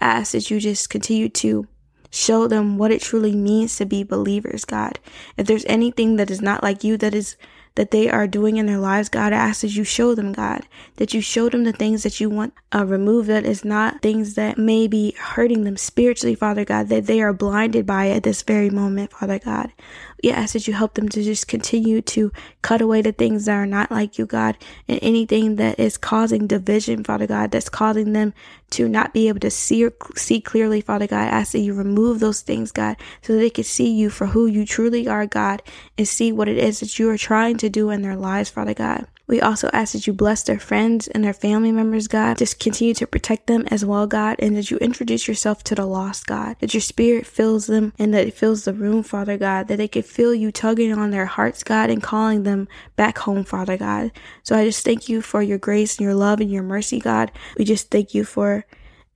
I 0.00 0.06
ask 0.06 0.32
that 0.32 0.50
you 0.50 0.60
just 0.60 0.90
continue 0.90 1.28
to 1.30 1.66
show 2.10 2.46
them 2.48 2.76
what 2.76 2.90
it 2.90 3.00
truly 3.02 3.34
means 3.34 3.76
to 3.76 3.86
be 3.86 4.02
believers, 4.02 4.64
God. 4.64 4.98
If 5.36 5.46
there's 5.46 5.64
anything 5.66 6.16
that 6.16 6.30
is 6.30 6.42
not 6.42 6.62
like 6.62 6.84
you 6.84 6.96
that 6.98 7.14
is 7.14 7.36
that 7.76 7.92
they 7.92 8.10
are 8.10 8.26
doing 8.26 8.56
in 8.56 8.66
their 8.66 8.78
lives, 8.78 9.08
God, 9.08 9.32
I 9.32 9.36
ask 9.36 9.60
that 9.60 9.74
you 9.74 9.84
show 9.84 10.14
them, 10.14 10.32
God, 10.32 10.66
that 10.96 11.14
you 11.14 11.20
show 11.20 11.48
them 11.48 11.64
the 11.64 11.72
things 11.72 12.02
that 12.02 12.20
you 12.20 12.28
want 12.28 12.52
uh, 12.74 12.84
removed 12.84 13.28
that 13.28 13.46
is 13.46 13.64
not 13.64 14.02
things 14.02 14.34
that 14.34 14.58
may 14.58 14.88
be 14.88 15.12
hurting 15.12 15.62
them 15.64 15.76
spiritually, 15.76 16.34
Father 16.34 16.64
God, 16.64 16.88
that 16.88 17.06
they 17.06 17.22
are 17.22 17.32
blinded 17.32 17.86
by 17.86 18.10
at 18.10 18.24
this 18.24 18.42
very 18.42 18.70
moment, 18.70 19.12
Father 19.12 19.38
God. 19.38 19.72
We 20.22 20.30
ask 20.30 20.52
that 20.52 20.66
you 20.66 20.74
help 20.74 20.94
them 20.94 21.08
to 21.10 21.22
just 21.22 21.48
continue 21.48 22.00
to 22.02 22.32
cut 22.62 22.80
away 22.80 23.02
the 23.02 23.12
things 23.12 23.46
that 23.46 23.54
are 23.54 23.66
not 23.66 23.90
like 23.90 24.18
you, 24.18 24.26
God, 24.26 24.56
and 24.88 24.98
anything 25.02 25.56
that 25.56 25.78
is 25.78 25.96
causing 25.96 26.46
division, 26.46 27.04
Father 27.04 27.26
God, 27.26 27.50
that's 27.50 27.68
causing 27.68 28.12
them 28.12 28.34
to 28.70 28.88
not 28.88 29.12
be 29.12 29.28
able 29.28 29.40
to 29.40 29.50
see 29.50 29.84
or 29.84 29.92
see 30.16 30.40
clearly, 30.40 30.80
Father 30.80 31.06
God. 31.06 31.22
I 31.22 31.26
ask 31.26 31.52
that 31.52 31.60
you 31.60 31.74
remove 31.74 32.20
those 32.20 32.40
things, 32.40 32.72
God, 32.72 32.96
so 33.22 33.32
that 33.32 33.38
they 33.38 33.50
can 33.50 33.64
see 33.64 33.90
you 33.90 34.10
for 34.10 34.26
who 34.26 34.46
you 34.46 34.66
truly 34.66 35.08
are, 35.08 35.26
God, 35.26 35.62
and 35.96 36.06
see 36.06 36.32
what 36.32 36.48
it 36.48 36.58
is 36.58 36.80
that 36.80 36.98
you 36.98 37.08
are 37.10 37.18
trying 37.18 37.56
to 37.58 37.68
do 37.68 37.90
in 37.90 38.02
their 38.02 38.16
lives, 38.16 38.50
Father 38.50 38.74
God. 38.74 39.06
We 39.30 39.40
also 39.40 39.70
ask 39.72 39.92
that 39.92 40.08
you 40.08 40.12
bless 40.12 40.42
their 40.42 40.58
friends 40.58 41.06
and 41.06 41.22
their 41.22 41.32
family 41.32 41.70
members, 41.70 42.08
God. 42.08 42.38
Just 42.38 42.58
continue 42.58 42.94
to 42.94 43.06
protect 43.06 43.46
them 43.46 43.62
as 43.68 43.84
well, 43.84 44.08
God, 44.08 44.34
and 44.40 44.56
that 44.56 44.72
you 44.72 44.76
introduce 44.78 45.28
yourself 45.28 45.62
to 45.64 45.76
the 45.76 45.86
lost, 45.86 46.26
God. 46.26 46.56
That 46.58 46.74
your 46.74 46.80
spirit 46.80 47.28
fills 47.28 47.68
them 47.68 47.92
and 47.96 48.12
that 48.12 48.26
it 48.26 48.34
fills 48.34 48.64
the 48.64 48.72
room, 48.72 49.04
Father 49.04 49.38
God. 49.38 49.68
That 49.68 49.76
they 49.76 49.86
can 49.86 50.02
feel 50.02 50.34
you 50.34 50.50
tugging 50.50 50.92
on 50.92 51.12
their 51.12 51.26
hearts, 51.26 51.62
God, 51.62 51.90
and 51.90 52.02
calling 52.02 52.42
them 52.42 52.66
back 52.96 53.18
home, 53.18 53.44
Father 53.44 53.76
God. 53.76 54.10
So 54.42 54.56
I 54.56 54.64
just 54.64 54.84
thank 54.84 55.08
you 55.08 55.22
for 55.22 55.40
your 55.40 55.58
grace 55.58 55.98
and 55.98 56.04
your 56.04 56.16
love 56.16 56.40
and 56.40 56.50
your 56.50 56.64
mercy, 56.64 56.98
God. 56.98 57.30
We 57.56 57.64
just 57.64 57.88
thank 57.88 58.12
you 58.12 58.24
for 58.24 58.66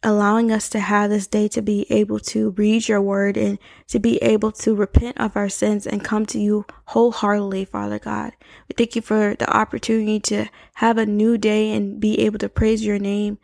allowing 0.04 0.52
us 0.52 0.68
to 0.68 0.78
have 0.78 1.10
this 1.10 1.26
day 1.26 1.48
to 1.48 1.62
be 1.62 1.86
able 1.90 2.20
to 2.20 2.50
read 2.50 2.86
your 2.86 3.00
word 3.00 3.36
and 3.36 3.58
to 3.88 3.98
be 3.98 4.18
able 4.18 4.52
to 4.52 4.74
repent 4.74 5.18
of 5.18 5.36
our 5.36 5.48
sins 5.48 5.86
and 5.86 6.04
come 6.04 6.26
to 6.26 6.38
you 6.38 6.66
wholeheartedly, 6.86 7.64
Father 7.64 7.98
God. 7.98 8.32
We 8.68 8.74
thank 8.76 8.94
you 8.94 9.02
for 9.02 9.34
the 9.34 9.50
opportunity 9.50 10.20
to 10.20 10.46
have 10.74 10.98
a 10.98 11.06
new 11.06 11.38
day 11.38 11.72
and 11.72 11.98
be 11.98 12.20
able 12.20 12.38
to 12.40 12.48
praise 12.48 12.84
your 12.84 12.98
name. 12.98 13.38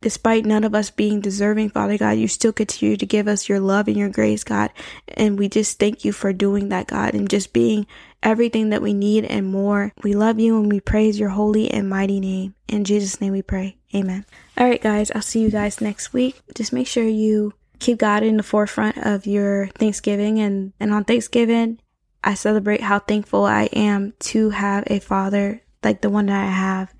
Despite 0.00 0.46
none 0.46 0.62
of 0.62 0.76
us 0.76 0.90
being 0.90 1.20
deserving, 1.20 1.70
Father 1.70 1.98
God, 1.98 2.18
you 2.18 2.28
still 2.28 2.52
continue 2.52 2.96
to 2.96 3.06
give 3.06 3.26
us 3.26 3.48
your 3.48 3.58
love 3.58 3.88
and 3.88 3.96
your 3.96 4.08
grace, 4.08 4.44
God. 4.44 4.70
And 5.08 5.36
we 5.36 5.48
just 5.48 5.80
thank 5.80 6.04
you 6.04 6.12
for 6.12 6.32
doing 6.32 6.68
that, 6.68 6.86
God, 6.86 7.14
and 7.14 7.28
just 7.28 7.52
being 7.52 7.84
everything 8.22 8.70
that 8.70 8.82
we 8.82 8.94
need 8.94 9.24
and 9.24 9.48
more. 9.48 9.92
We 10.04 10.14
love 10.14 10.38
you 10.38 10.60
and 10.60 10.70
we 10.70 10.78
praise 10.78 11.18
your 11.18 11.30
holy 11.30 11.68
and 11.68 11.88
mighty 11.88 12.20
name. 12.20 12.54
In 12.68 12.84
Jesus' 12.84 13.20
name 13.20 13.32
we 13.32 13.42
pray. 13.42 13.77
Amen. 13.94 14.26
All 14.56 14.66
right, 14.66 14.82
guys, 14.82 15.10
I'll 15.14 15.22
see 15.22 15.40
you 15.40 15.50
guys 15.50 15.80
next 15.80 16.12
week. 16.12 16.40
Just 16.54 16.72
make 16.72 16.86
sure 16.86 17.04
you 17.04 17.54
keep 17.78 17.98
God 17.98 18.22
in 18.22 18.36
the 18.36 18.42
forefront 18.42 18.98
of 18.98 19.26
your 19.26 19.68
Thanksgiving. 19.68 20.38
And, 20.40 20.72
and 20.78 20.92
on 20.92 21.04
Thanksgiving, 21.04 21.80
I 22.22 22.34
celebrate 22.34 22.82
how 22.82 22.98
thankful 22.98 23.44
I 23.44 23.64
am 23.72 24.12
to 24.20 24.50
have 24.50 24.84
a 24.88 24.98
father 24.98 25.62
like 25.82 26.00
the 26.00 26.10
one 26.10 26.26
that 26.26 26.44
I 26.44 26.50
have 26.50 26.92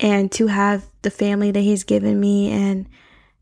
and 0.00 0.30
to 0.32 0.46
have 0.46 0.86
the 1.02 1.10
family 1.10 1.50
that 1.50 1.60
he's 1.60 1.84
given 1.84 2.18
me 2.18 2.50
and, 2.50 2.88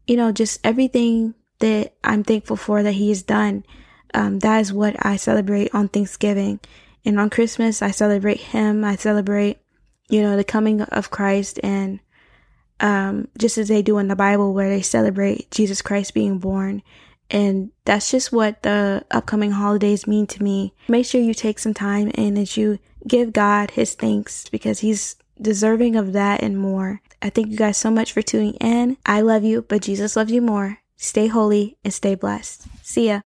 you 0.07 0.17
know, 0.17 0.33
just 0.33 0.61
everything 0.65 1.35
that 1.61 1.95
I'm 2.03 2.25
thankful 2.25 2.57
for 2.57 2.83
that 2.83 2.93
he 2.93 3.11
has 3.11 3.23
done. 3.23 3.65
Um, 4.15 4.41
that 4.41 4.61
is 4.61 4.73
what 4.73 4.97
I 5.05 5.17
celebrate 5.17 5.75
on 5.75 5.89
Thanksgiving. 5.89 6.59
And 7.05 7.21
on 7.21 7.31
Christmas, 7.31 7.83
I 7.83 7.93
celebrate 7.93 8.41
him. 8.41 8.85
I 8.85 8.97
celebrate, 8.97 9.59
you 10.09 10.23
know, 10.23 10.37
the 10.37 10.45
coming 10.45 10.83
of 10.83 11.11
Christ 11.11 11.61
and 11.63 12.01
um, 12.81 13.29
just 13.39 13.59
as 13.59 13.69
they 13.69 13.83
do 13.83 13.99
in 13.99 14.09
the 14.09 14.17
Bible, 14.17 14.53
where 14.53 14.69
they 14.69 14.83
celebrate 14.83 15.51
Jesus 15.51 15.83
Christ 15.83 16.15
being 16.15 16.39
born. 16.39 16.83
And 17.31 17.71
that's 17.85 18.11
just 18.11 18.33
what 18.33 18.63
the 18.63 19.05
upcoming 19.11 19.53
holidays 19.53 20.07
mean 20.07 20.27
to 20.29 20.43
me. 20.43 20.75
Make 20.89 21.07
sure 21.07 21.21
you 21.21 21.35
take 21.35 21.59
some 21.59 21.75
time 21.75 22.11
and 22.15 22.37
that 22.37 22.57
you 22.57 22.79
give 23.07 23.33
God 23.33 23.73
his 23.73 23.95
thanks 23.95 24.49
because 24.49 24.81
he's 24.81 25.17
deserving 25.41 25.97
of 25.97 26.13
that 26.13 26.43
and 26.43 26.59
more. 26.59 27.01
I 27.23 27.31
thank 27.31 27.49
you 27.49 27.57
guys 27.57 27.77
so 27.77 27.91
much 27.91 28.13
for 28.13 28.23
tuning 28.23 28.55
in. 28.55 28.97
I 29.07 29.21
love 29.21 29.45
you, 29.45 29.63
but 29.63 29.83
Jesus 29.83 30.17
loves 30.17 30.33
you 30.33 30.43
more. 30.43 30.79
Stay 30.97 31.29
holy 31.29 31.77
and 31.85 31.95
stay 31.95 32.15
blessed. 32.15 32.67
See 32.83 33.09
ya. 33.09 33.21